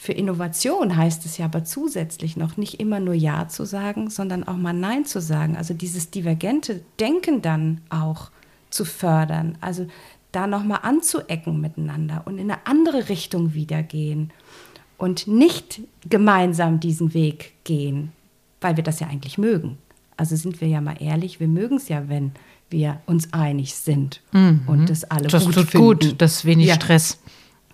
für 0.00 0.12
Innovation 0.12 0.96
heißt 0.96 1.26
es 1.26 1.38
ja 1.38 1.46
aber 1.46 1.64
zusätzlich 1.64 2.36
noch 2.36 2.56
nicht 2.56 2.78
immer 2.78 3.00
nur 3.00 3.14
Ja 3.14 3.48
zu 3.48 3.64
sagen, 3.64 4.10
sondern 4.10 4.46
auch 4.46 4.56
mal 4.56 4.72
Nein 4.72 5.04
zu 5.04 5.20
sagen. 5.20 5.56
Also 5.56 5.74
dieses 5.74 6.10
divergente 6.10 6.82
Denken 7.00 7.42
dann 7.42 7.80
auch 7.90 8.30
zu 8.70 8.84
fördern. 8.84 9.58
Also 9.60 9.88
da 10.30 10.46
nochmal 10.46 10.80
anzuecken 10.82 11.60
miteinander 11.60 12.22
und 12.26 12.38
in 12.38 12.48
eine 12.48 12.64
andere 12.64 13.08
Richtung 13.08 13.54
wieder 13.54 13.82
gehen 13.82 14.30
und 14.98 15.26
nicht 15.26 15.80
gemeinsam 16.08 16.78
diesen 16.78 17.12
Weg 17.12 17.54
gehen, 17.64 18.12
weil 18.60 18.76
wir 18.76 18.84
das 18.84 19.00
ja 19.00 19.08
eigentlich 19.08 19.36
mögen. 19.36 19.78
Also 20.16 20.36
sind 20.36 20.60
wir 20.60 20.68
ja 20.68 20.80
mal 20.80 21.02
ehrlich, 21.02 21.40
wir 21.40 21.48
mögen 21.48 21.76
es 21.76 21.88
ja, 21.88 22.08
wenn 22.08 22.30
wir 22.70 23.00
uns 23.06 23.32
einig 23.32 23.74
sind 23.74 24.22
mhm. 24.30 24.60
und 24.68 24.90
das 24.90 25.02
alle 25.02 25.26
das 25.26 25.44
gut 25.44 25.54
tut 25.54 25.70
finden. 25.70 25.86
gut, 25.86 26.14
das 26.18 26.36
ist 26.36 26.44
wenig 26.44 26.68
ja. 26.68 26.76
Stress. 26.76 27.18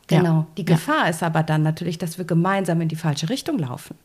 Genau. 0.07 0.25
Ja. 0.25 0.47
Die 0.57 0.65
Gefahr 0.65 1.05
ja. 1.05 1.11
ist 1.11 1.23
aber 1.23 1.43
dann 1.43 1.63
natürlich, 1.63 1.99
dass 1.99 2.19
wir 2.19 2.25
gemeinsam 2.25 2.81
in 2.81 2.89
die 2.89 2.97
falsche 2.97 3.31
Richtung 3.31 3.59
laufen. 3.59 3.97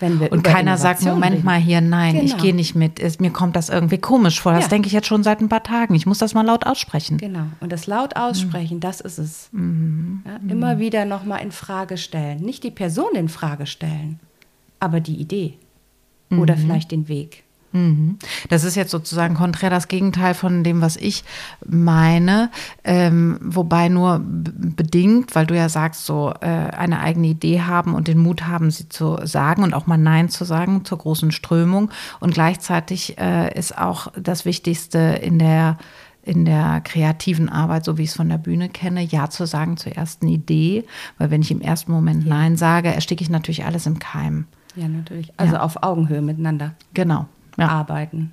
Wenn 0.00 0.18
wir 0.18 0.32
und 0.32 0.42
keiner 0.42 0.76
sagt, 0.76 1.02
Moment 1.02 1.36
reden. 1.36 1.44
mal 1.44 1.58
hier, 1.58 1.80
nein, 1.80 2.14
genau. 2.14 2.24
ich 2.24 2.36
gehe 2.36 2.54
nicht 2.54 2.74
mit. 2.74 2.98
Es, 2.98 3.20
mir 3.20 3.30
kommt 3.30 3.54
das 3.54 3.68
irgendwie 3.68 3.98
komisch 3.98 4.40
vor. 4.40 4.52
Das 4.52 4.64
ja. 4.64 4.68
denke 4.68 4.88
ich 4.88 4.92
jetzt 4.92 5.06
schon 5.06 5.22
seit 5.22 5.40
ein 5.40 5.48
paar 5.48 5.62
Tagen. 5.62 5.94
Ich 5.94 6.04
muss 6.04 6.18
das 6.18 6.34
mal 6.34 6.44
laut 6.44 6.66
aussprechen. 6.66 7.16
Genau. 7.16 7.46
Und 7.60 7.70
das 7.70 7.86
laut 7.86 8.16
aussprechen, 8.16 8.78
mhm. 8.78 8.80
das 8.80 9.00
ist 9.00 9.18
es. 9.18 9.48
Mhm. 9.52 10.22
Ja, 10.26 10.52
immer 10.52 10.74
mhm. 10.74 10.78
wieder 10.80 11.04
nochmal 11.04 11.42
in 11.42 11.52
Frage 11.52 11.96
stellen. 11.96 12.40
Nicht 12.40 12.64
die 12.64 12.72
Person 12.72 13.14
in 13.14 13.28
Frage 13.28 13.66
stellen, 13.66 14.18
aber 14.80 14.98
die 14.98 15.14
Idee. 15.14 15.58
Oder 16.30 16.56
mhm. 16.56 16.60
vielleicht 16.60 16.90
den 16.90 17.06
Weg. 17.06 17.44
Mhm. 17.74 18.18
Das 18.50 18.62
ist 18.62 18.76
jetzt 18.76 18.92
sozusagen 18.92 19.34
konträr 19.34 19.68
das 19.68 19.88
Gegenteil 19.88 20.34
von 20.34 20.62
dem, 20.62 20.80
was 20.80 20.96
ich 20.96 21.24
meine, 21.66 22.50
ähm, 22.84 23.36
wobei 23.42 23.88
nur 23.88 24.20
bedingt, 24.24 25.34
weil 25.34 25.44
du 25.44 25.56
ja 25.56 25.68
sagst, 25.68 26.06
so 26.06 26.32
äh, 26.40 26.46
eine 26.46 27.00
eigene 27.00 27.26
Idee 27.26 27.62
haben 27.62 27.94
und 27.94 28.06
den 28.06 28.18
Mut 28.18 28.46
haben, 28.46 28.70
sie 28.70 28.88
zu 28.88 29.18
sagen 29.24 29.64
und 29.64 29.74
auch 29.74 29.88
mal 29.88 29.98
Nein 29.98 30.28
zu 30.28 30.44
sagen 30.44 30.84
zur 30.84 30.98
großen 30.98 31.32
Strömung. 31.32 31.90
Und 32.20 32.34
gleichzeitig 32.34 33.18
äh, 33.18 33.52
ist 33.58 33.76
auch 33.76 34.06
das 34.16 34.44
Wichtigste 34.44 34.98
in 34.98 35.38
der 35.38 35.76
in 36.22 36.46
der 36.46 36.80
kreativen 36.80 37.50
Arbeit, 37.50 37.84
so 37.84 37.98
wie 37.98 38.04
ich 38.04 38.08
es 38.08 38.16
von 38.16 38.30
der 38.30 38.38
Bühne 38.38 38.70
kenne, 38.70 39.02
Ja 39.02 39.28
zu 39.28 39.46
sagen 39.46 39.76
zur 39.76 39.92
ersten 39.92 40.26
Idee, 40.26 40.84
weil 41.18 41.30
wenn 41.30 41.42
ich 41.42 41.50
im 41.50 41.60
ersten 41.60 41.92
Moment 41.92 42.24
Nein 42.24 42.56
sage, 42.56 42.88
ersticke 42.88 43.22
ich 43.22 43.28
natürlich 43.28 43.66
alles 43.66 43.84
im 43.84 43.98
Keim. 43.98 44.46
Ja, 44.74 44.88
natürlich. 44.88 45.34
Also 45.36 45.56
ja. 45.56 45.60
auf 45.60 45.82
Augenhöhe 45.82 46.22
miteinander. 46.22 46.76
Genau 46.94 47.26
ja. 47.56 47.68
arbeiten, 47.68 48.32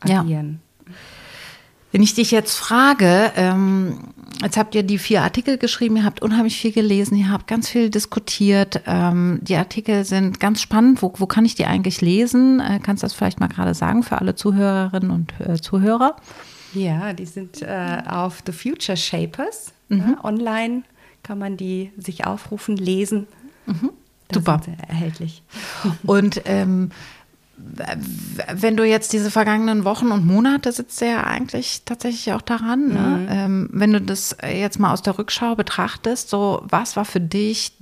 agieren. 0.00 0.60
Ja. 0.86 0.94
Wenn 1.92 2.02
ich 2.02 2.14
dich 2.14 2.30
jetzt 2.30 2.56
frage, 2.56 3.32
ähm, 3.36 3.98
jetzt 4.42 4.56
habt 4.56 4.74
ihr 4.74 4.82
die 4.82 4.96
vier 4.96 5.22
Artikel 5.22 5.58
geschrieben, 5.58 5.96
ihr 5.96 6.04
habt 6.04 6.22
unheimlich 6.22 6.56
viel 6.56 6.72
gelesen, 6.72 7.16
ihr 7.16 7.30
habt 7.30 7.46
ganz 7.46 7.68
viel 7.68 7.90
diskutiert. 7.90 8.80
Ähm, 8.86 9.40
die 9.42 9.56
Artikel 9.56 10.04
sind 10.06 10.40
ganz 10.40 10.62
spannend. 10.62 11.02
Wo, 11.02 11.12
wo 11.18 11.26
kann 11.26 11.44
ich 11.44 11.54
die 11.54 11.66
eigentlich 11.66 12.00
lesen? 12.00 12.60
Äh, 12.60 12.80
kannst 12.82 13.02
du 13.02 13.04
das 13.04 13.12
vielleicht 13.12 13.40
mal 13.40 13.48
gerade 13.48 13.74
sagen 13.74 14.02
für 14.02 14.18
alle 14.18 14.34
Zuhörerinnen 14.34 15.10
und 15.10 15.34
äh, 15.40 15.60
Zuhörer? 15.60 16.16
Ja, 16.72 17.12
die 17.12 17.26
sind 17.26 17.60
äh, 17.60 18.02
auf 18.08 18.42
The 18.46 18.52
Future 18.52 18.96
Shapers. 18.96 19.74
Mhm. 19.90 20.16
online 20.22 20.82
kann 21.22 21.38
man 21.38 21.58
die 21.58 21.92
sich 21.98 22.26
aufrufen, 22.26 22.78
lesen. 22.78 23.26
Mhm. 23.66 23.90
Super. 24.32 24.62
erhältlich. 24.88 25.42
Und 26.04 26.40
ähm, 26.46 26.90
wenn 28.52 28.76
du 28.76 28.84
jetzt 28.84 29.12
diese 29.12 29.30
vergangenen 29.30 29.84
Wochen 29.84 30.10
und 30.12 30.26
Monate 30.26 30.72
sitzt 30.72 31.00
ja 31.00 31.24
eigentlich 31.24 31.82
tatsächlich 31.84 32.32
auch 32.32 32.42
daran, 32.42 32.88
ne? 32.88 33.00
mhm. 33.00 33.26
ähm, 33.30 33.68
wenn 33.72 33.92
du 33.92 34.00
das 34.00 34.36
jetzt 34.42 34.78
mal 34.78 34.92
aus 34.92 35.02
der 35.02 35.18
Rückschau 35.18 35.54
betrachtest, 35.54 36.28
so 36.28 36.62
was 36.64 36.96
war 36.96 37.04
für 37.04 37.20
dich 37.20 37.72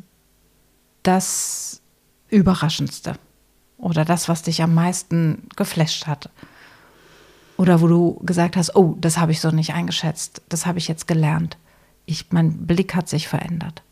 das 1.03 1.81
Überraschendste 2.29 3.15
oder 3.79 4.05
das, 4.05 4.29
was 4.29 4.43
dich 4.43 4.63
am 4.63 4.75
meisten 4.75 5.49
geflasht 5.57 6.07
hat? 6.07 6.31
Oder 7.57 7.83
wo 7.83 7.89
du 7.89 8.21
gesagt 8.23 8.57
hast, 8.57 8.75
oh, 8.75 8.97
das 8.99 9.19
habe 9.19 9.33
ich 9.33 9.41
so 9.41 9.51
nicht 9.51 9.75
eingeschätzt, 9.75 10.43
das 10.49 10.65
habe 10.65 10.79
ich 10.79 10.89
jetzt 10.89 11.07
gelernt. 11.07 11.59
Ich, 12.07 12.33
mein 12.33 12.67
Blick 12.67 12.95
hat 12.95 13.09
sich 13.09 13.29
verändert. 13.29 13.83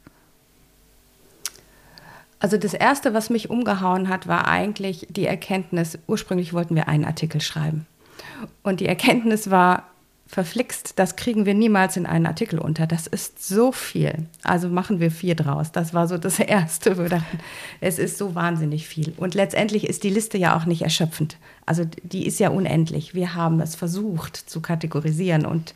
Also 2.41 2.57
das 2.57 2.75
Erste, 2.75 3.15
was 3.15 3.31
mich 3.31 3.51
umgehauen 3.51 4.09
hat, 4.09 4.29
war 4.29 4.47
eigentlich 4.47 5.07
die 5.11 5.27
Erkenntnis, 5.27 5.99
ursprünglich 6.07 6.53
wollten 6.53 6.77
wir 6.77 6.89
einen 6.89 7.05
Artikel 7.05 7.41
schreiben. 7.41 7.87
Und 8.63 8.81
die 8.81 8.87
Erkenntnis 8.87 9.51
war, 9.51 9.85
verflixt, 10.29 10.99
das 10.99 11.17
kriegen 11.17 11.47
wir 11.47 11.55
niemals 11.55 11.97
in 11.97 12.05
einen 12.05 12.27
Artikel 12.27 12.59
unter. 12.59 12.87
Das 12.87 13.07
ist 13.07 13.45
so 13.47 13.73
viel. 13.73 14.27
Also 14.43 14.69
machen 14.69 15.01
wir 15.01 15.11
vier 15.11 15.35
draus. 15.35 15.73
Das 15.73 15.95
war 15.95 16.07
so 16.07 16.19
das 16.19 16.39
Erste. 16.39 16.99
Wir 16.99 17.09
dachten, 17.09 17.39
es 17.81 17.99
ist 17.99 18.19
so 18.19 18.35
wahnsinnig 18.35 18.87
viel. 18.87 19.15
Und 19.17 19.35
letztendlich 19.35 19.89
ist 19.89 20.05
die 20.05 20.11
Liste 20.11 20.37
ja 20.37 20.57
auch 20.57 20.67
nicht 20.67 20.83
erschöpfend. 20.83 21.39
Also 21.65 21.85
die 22.03 22.27
ist 22.27 22.39
ja 22.39 22.51
unendlich. 22.51 23.15
Wir 23.15 23.35
haben 23.35 23.61
es 23.61 23.75
versucht 23.75 24.37
zu 24.37 24.61
kategorisieren 24.61 25.47
und 25.47 25.75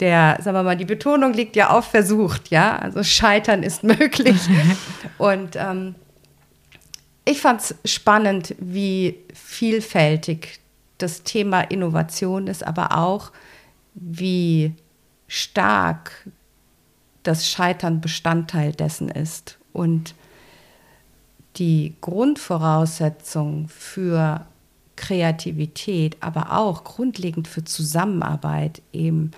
der, 0.00 0.38
sagen 0.42 0.56
wir 0.56 0.64
mal, 0.64 0.76
die 0.76 0.84
Betonung 0.86 1.34
liegt 1.34 1.54
ja 1.54 1.70
auf 1.70 1.84
versucht, 1.84 2.50
ja. 2.50 2.76
Also 2.76 3.04
Scheitern 3.04 3.62
ist 3.62 3.84
möglich. 3.84 4.40
Und 5.18 5.56
ähm, 5.56 5.94
ich 7.24 7.40
fand 7.40 7.60
es 7.60 7.74
spannend, 7.84 8.54
wie 8.58 9.18
vielfältig 9.32 10.60
das 10.98 11.22
Thema 11.22 11.60
Innovation 11.62 12.46
ist, 12.46 12.66
aber 12.66 12.96
auch 12.98 13.32
wie 13.94 14.74
stark 15.26 16.28
das 17.22 17.48
Scheitern 17.48 18.00
Bestandteil 18.00 18.72
dessen 18.72 19.08
ist. 19.08 19.58
Und 19.72 20.14
die 21.56 21.94
Grundvoraussetzung 22.00 23.68
für 23.68 24.46
Kreativität, 24.96 26.16
aber 26.20 26.52
auch 26.52 26.84
grundlegend 26.84 27.48
für 27.48 27.64
Zusammenarbeit 27.64 28.82
eben 28.92 29.30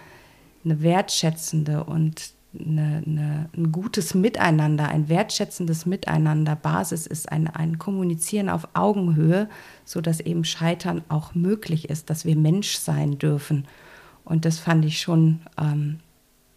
eine 0.64 0.82
wertschätzende 0.82 1.84
und 1.84 2.35
eine, 2.58 3.02
eine, 3.06 3.50
ein 3.56 3.72
gutes 3.72 4.14
Miteinander, 4.14 4.88
ein 4.88 5.08
wertschätzendes 5.08 5.86
Miteinander 5.86 6.56
Basis 6.56 7.06
ist, 7.06 7.30
ein, 7.30 7.48
ein 7.48 7.78
Kommunizieren 7.78 8.48
auf 8.48 8.68
Augenhöhe, 8.74 9.48
sodass 9.84 10.20
eben 10.20 10.44
Scheitern 10.44 11.02
auch 11.08 11.34
möglich 11.34 11.88
ist, 11.88 12.10
dass 12.10 12.24
wir 12.24 12.36
Mensch 12.36 12.76
sein 12.76 13.18
dürfen. 13.18 13.66
Und 14.24 14.44
das 14.44 14.58
fand 14.58 14.84
ich 14.84 15.00
schon, 15.00 15.40
ähm, 15.58 16.00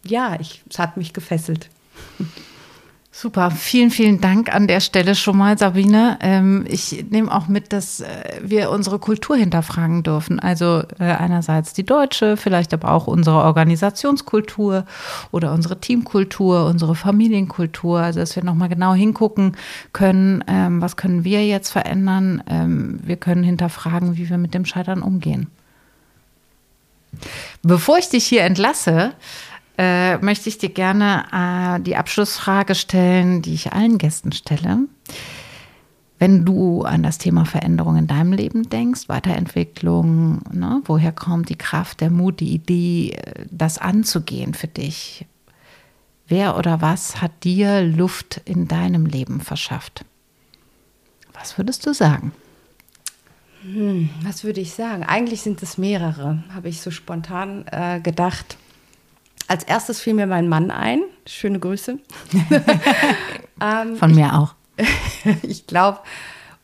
ja, 0.04 0.38
ich, 0.40 0.62
es 0.68 0.78
hat 0.78 0.96
mich 0.96 1.12
gefesselt. 1.12 1.70
Super, 3.12 3.50
vielen, 3.50 3.90
vielen 3.90 4.20
Dank 4.20 4.54
an 4.54 4.68
der 4.68 4.78
Stelle 4.78 5.16
schon 5.16 5.36
mal, 5.36 5.58
Sabine. 5.58 6.16
Ähm, 6.20 6.64
ich 6.68 7.06
nehme 7.10 7.34
auch 7.34 7.48
mit, 7.48 7.72
dass 7.72 8.00
äh, 8.00 8.06
wir 8.40 8.70
unsere 8.70 9.00
Kultur 9.00 9.36
hinterfragen 9.36 10.04
dürfen. 10.04 10.38
Also 10.38 10.84
äh, 11.00 11.04
einerseits 11.04 11.72
die 11.72 11.82
deutsche, 11.82 12.36
vielleicht 12.36 12.72
aber 12.72 12.92
auch 12.92 13.08
unsere 13.08 13.42
Organisationskultur 13.42 14.86
oder 15.32 15.52
unsere 15.52 15.80
Teamkultur, 15.80 16.66
unsere 16.66 16.94
Familienkultur. 16.94 17.98
Also 17.98 18.20
dass 18.20 18.36
wir 18.36 18.44
nochmal 18.44 18.68
genau 18.68 18.94
hingucken 18.94 19.56
können, 19.92 20.44
ähm, 20.46 20.80
was 20.80 20.96
können 20.96 21.24
wir 21.24 21.44
jetzt 21.44 21.70
verändern. 21.70 22.44
Ähm, 22.48 23.00
wir 23.02 23.16
können 23.16 23.42
hinterfragen, 23.42 24.16
wie 24.18 24.30
wir 24.30 24.38
mit 24.38 24.54
dem 24.54 24.64
Scheitern 24.64 25.02
umgehen. 25.02 25.48
Bevor 27.62 27.98
ich 27.98 28.08
dich 28.08 28.24
hier 28.24 28.44
entlasse, 28.44 29.14
äh, 29.80 30.18
möchte 30.18 30.50
ich 30.50 30.58
dir 30.58 30.68
gerne 30.68 31.24
äh, 31.32 31.80
die 31.80 31.96
Abschlussfrage 31.96 32.74
stellen, 32.74 33.40
die 33.40 33.54
ich 33.54 33.72
allen 33.72 33.96
Gästen 33.96 34.30
stelle. 34.32 34.80
Wenn 36.18 36.44
du 36.44 36.82
an 36.82 37.02
das 37.02 37.16
Thema 37.16 37.46
Veränderung 37.46 37.96
in 37.96 38.06
deinem 38.06 38.34
Leben 38.34 38.68
denkst, 38.68 39.08
Weiterentwicklung, 39.08 40.42
ne, 40.52 40.82
woher 40.84 41.12
kommt 41.12 41.48
die 41.48 41.56
Kraft, 41.56 42.02
der 42.02 42.10
Mut, 42.10 42.40
die 42.40 42.52
Idee, 42.52 43.16
das 43.50 43.78
anzugehen 43.78 44.52
für 44.52 44.68
dich? 44.68 45.24
Wer 46.28 46.58
oder 46.58 46.82
was 46.82 47.22
hat 47.22 47.42
dir 47.42 47.82
Luft 47.82 48.42
in 48.44 48.68
deinem 48.68 49.06
Leben 49.06 49.40
verschafft? 49.40 50.04
Was 51.32 51.56
würdest 51.56 51.86
du 51.86 51.94
sagen? 51.94 52.32
Hm, 53.62 54.10
was 54.24 54.44
würde 54.44 54.60
ich 54.60 54.74
sagen? 54.74 55.04
Eigentlich 55.04 55.40
sind 55.40 55.62
es 55.62 55.78
mehrere, 55.78 56.44
habe 56.54 56.68
ich 56.68 56.82
so 56.82 56.90
spontan 56.90 57.64
äh, 57.72 57.98
gedacht. 58.00 58.58
Als 59.50 59.64
erstes 59.64 60.00
fiel 60.00 60.14
mir 60.14 60.28
mein 60.28 60.48
Mann 60.48 60.70
ein. 60.70 61.02
Schöne 61.26 61.58
Grüße. 61.58 61.98
ähm, 63.60 63.96
Von 63.96 64.14
mir 64.14 64.38
auch. 64.38 64.54
ich 65.42 65.66
glaube, 65.66 65.98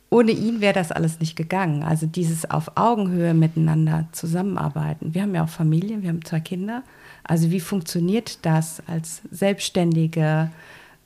ohne 0.09 0.31
ihn 0.31 0.61
wäre 0.61 0.73
das 0.73 0.93
alles 0.93 1.19
nicht 1.19 1.35
gegangen. 1.35 1.83
Also 1.83 2.05
dieses 2.05 2.49
auf 2.49 2.71
Augenhöhe 2.75 3.33
miteinander 3.33 4.07
zusammenarbeiten. 4.13 5.13
Wir 5.13 5.23
haben 5.23 5.35
ja 5.35 5.43
auch 5.43 5.49
Familie, 5.49 6.01
wir 6.01 6.07
haben 6.07 6.23
zwei 6.23 6.39
Kinder. 6.39 6.81
Also 7.25 7.51
wie 7.51 7.59
funktioniert 7.59 8.45
das 8.45 8.81
als 8.87 9.21
Selbstständige 9.31 10.49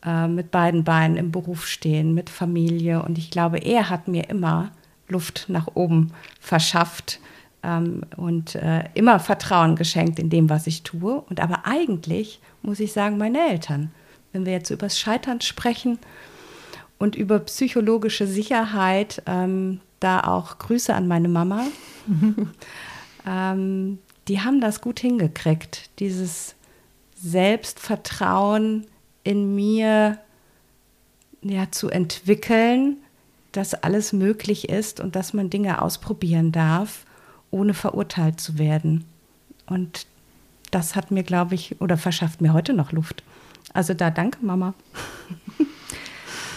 äh, 0.05 0.27
mit 0.27 0.51
beiden 0.51 0.83
Beinen 0.83 1.17
im 1.17 1.31
Beruf 1.31 1.65
stehen, 1.65 2.13
mit 2.13 2.29
Familie? 2.29 3.01
Und 3.01 3.17
ich 3.17 3.31
glaube, 3.31 3.57
er 3.57 3.89
hat 3.89 4.07
mir 4.07 4.29
immer 4.29 4.69
Luft 5.07 5.45
nach 5.47 5.65
oben 5.73 6.11
verschafft 6.39 7.19
ähm, 7.63 8.01
und 8.17 8.55
äh, 8.55 8.85
immer 8.93 9.19
Vertrauen 9.19 9.75
geschenkt 9.75 10.19
in 10.19 10.29
dem, 10.29 10.49
was 10.49 10.67
ich 10.67 10.83
tue. 10.83 11.21
Und 11.21 11.39
aber 11.39 11.65
eigentlich 11.65 12.39
muss 12.61 12.79
ich 12.79 12.93
sagen, 12.93 13.17
meine 13.17 13.49
Eltern, 13.49 13.91
wenn 14.31 14.45
wir 14.45 14.53
jetzt 14.53 14.69
über 14.69 14.87
das 14.87 14.99
Scheitern 14.99 15.41
sprechen 15.41 15.99
und 16.97 17.15
über 17.15 17.39
psychologische 17.39 18.27
Sicherheit, 18.27 19.21
ähm, 19.25 19.81
da 19.99 20.21
auch 20.21 20.57
Grüße 20.57 20.93
an 20.93 21.07
meine 21.07 21.27
Mama. 21.27 21.67
ähm, 23.27 23.99
die 24.27 24.41
haben 24.41 24.61
das 24.61 24.81
gut 24.81 24.99
hingekriegt, 24.99 25.89
dieses 25.99 26.55
Selbstvertrauen 27.15 28.87
in 29.23 29.53
mir 29.55 30.17
ja, 31.43 31.69
zu 31.71 31.89
entwickeln, 31.89 32.97
dass 33.51 33.73
alles 33.73 34.13
möglich 34.13 34.69
ist 34.69 34.99
und 34.99 35.15
dass 35.15 35.33
man 35.33 35.49
Dinge 35.49 35.81
ausprobieren 35.81 36.51
darf 36.51 37.05
ohne 37.51 37.73
verurteilt 37.73 38.39
zu 38.39 38.57
werden. 38.57 39.05
Und 39.67 40.07
das 40.71 40.95
hat 40.95 41.11
mir, 41.11 41.23
glaube 41.23 41.55
ich, 41.55 41.79
oder 41.81 41.97
verschafft 41.97 42.41
mir 42.41 42.53
heute 42.53 42.73
noch 42.73 42.91
Luft. 42.91 43.23
Also 43.73 43.93
da 43.93 44.09
danke, 44.09 44.39
Mama. 44.41 44.73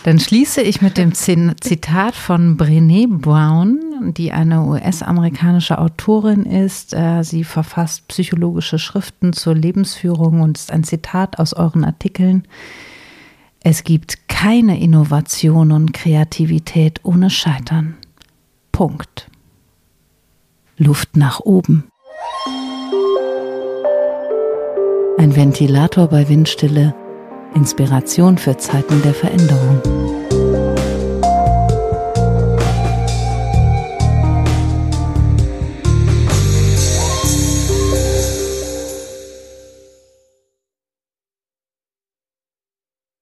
Dann 0.04 0.20
schließe 0.20 0.60
ich 0.60 0.82
mit 0.82 0.98
dem 0.98 1.14
Zitat 1.14 2.14
von 2.14 2.58
Brené 2.58 3.06
Brown, 3.08 4.12
die 4.12 4.32
eine 4.32 4.62
US-amerikanische 4.64 5.78
Autorin 5.78 6.44
ist. 6.44 6.92
Äh, 6.92 7.22
sie 7.22 7.42
verfasst 7.42 8.06
psychologische 8.08 8.78
Schriften 8.78 9.32
zur 9.32 9.54
Lebensführung 9.54 10.42
und 10.42 10.58
ist 10.58 10.70
ein 10.70 10.84
Zitat 10.84 11.38
aus 11.38 11.54
euren 11.54 11.84
Artikeln. 11.84 12.46
Es 13.60 13.82
gibt 13.82 14.28
keine 14.28 14.78
Innovation 14.78 15.72
und 15.72 15.94
Kreativität 15.94 17.00
ohne 17.02 17.30
Scheitern. 17.30 17.94
Punkt. 18.72 19.30
Luft 20.76 21.16
nach 21.16 21.40
oben. 21.40 21.84
Ein 25.18 25.36
Ventilator 25.36 26.08
bei 26.08 26.28
Windstille, 26.28 26.94
Inspiration 27.54 28.38
für 28.38 28.56
Zeiten 28.56 29.00
der 29.02 29.14
Veränderung. 29.14 30.23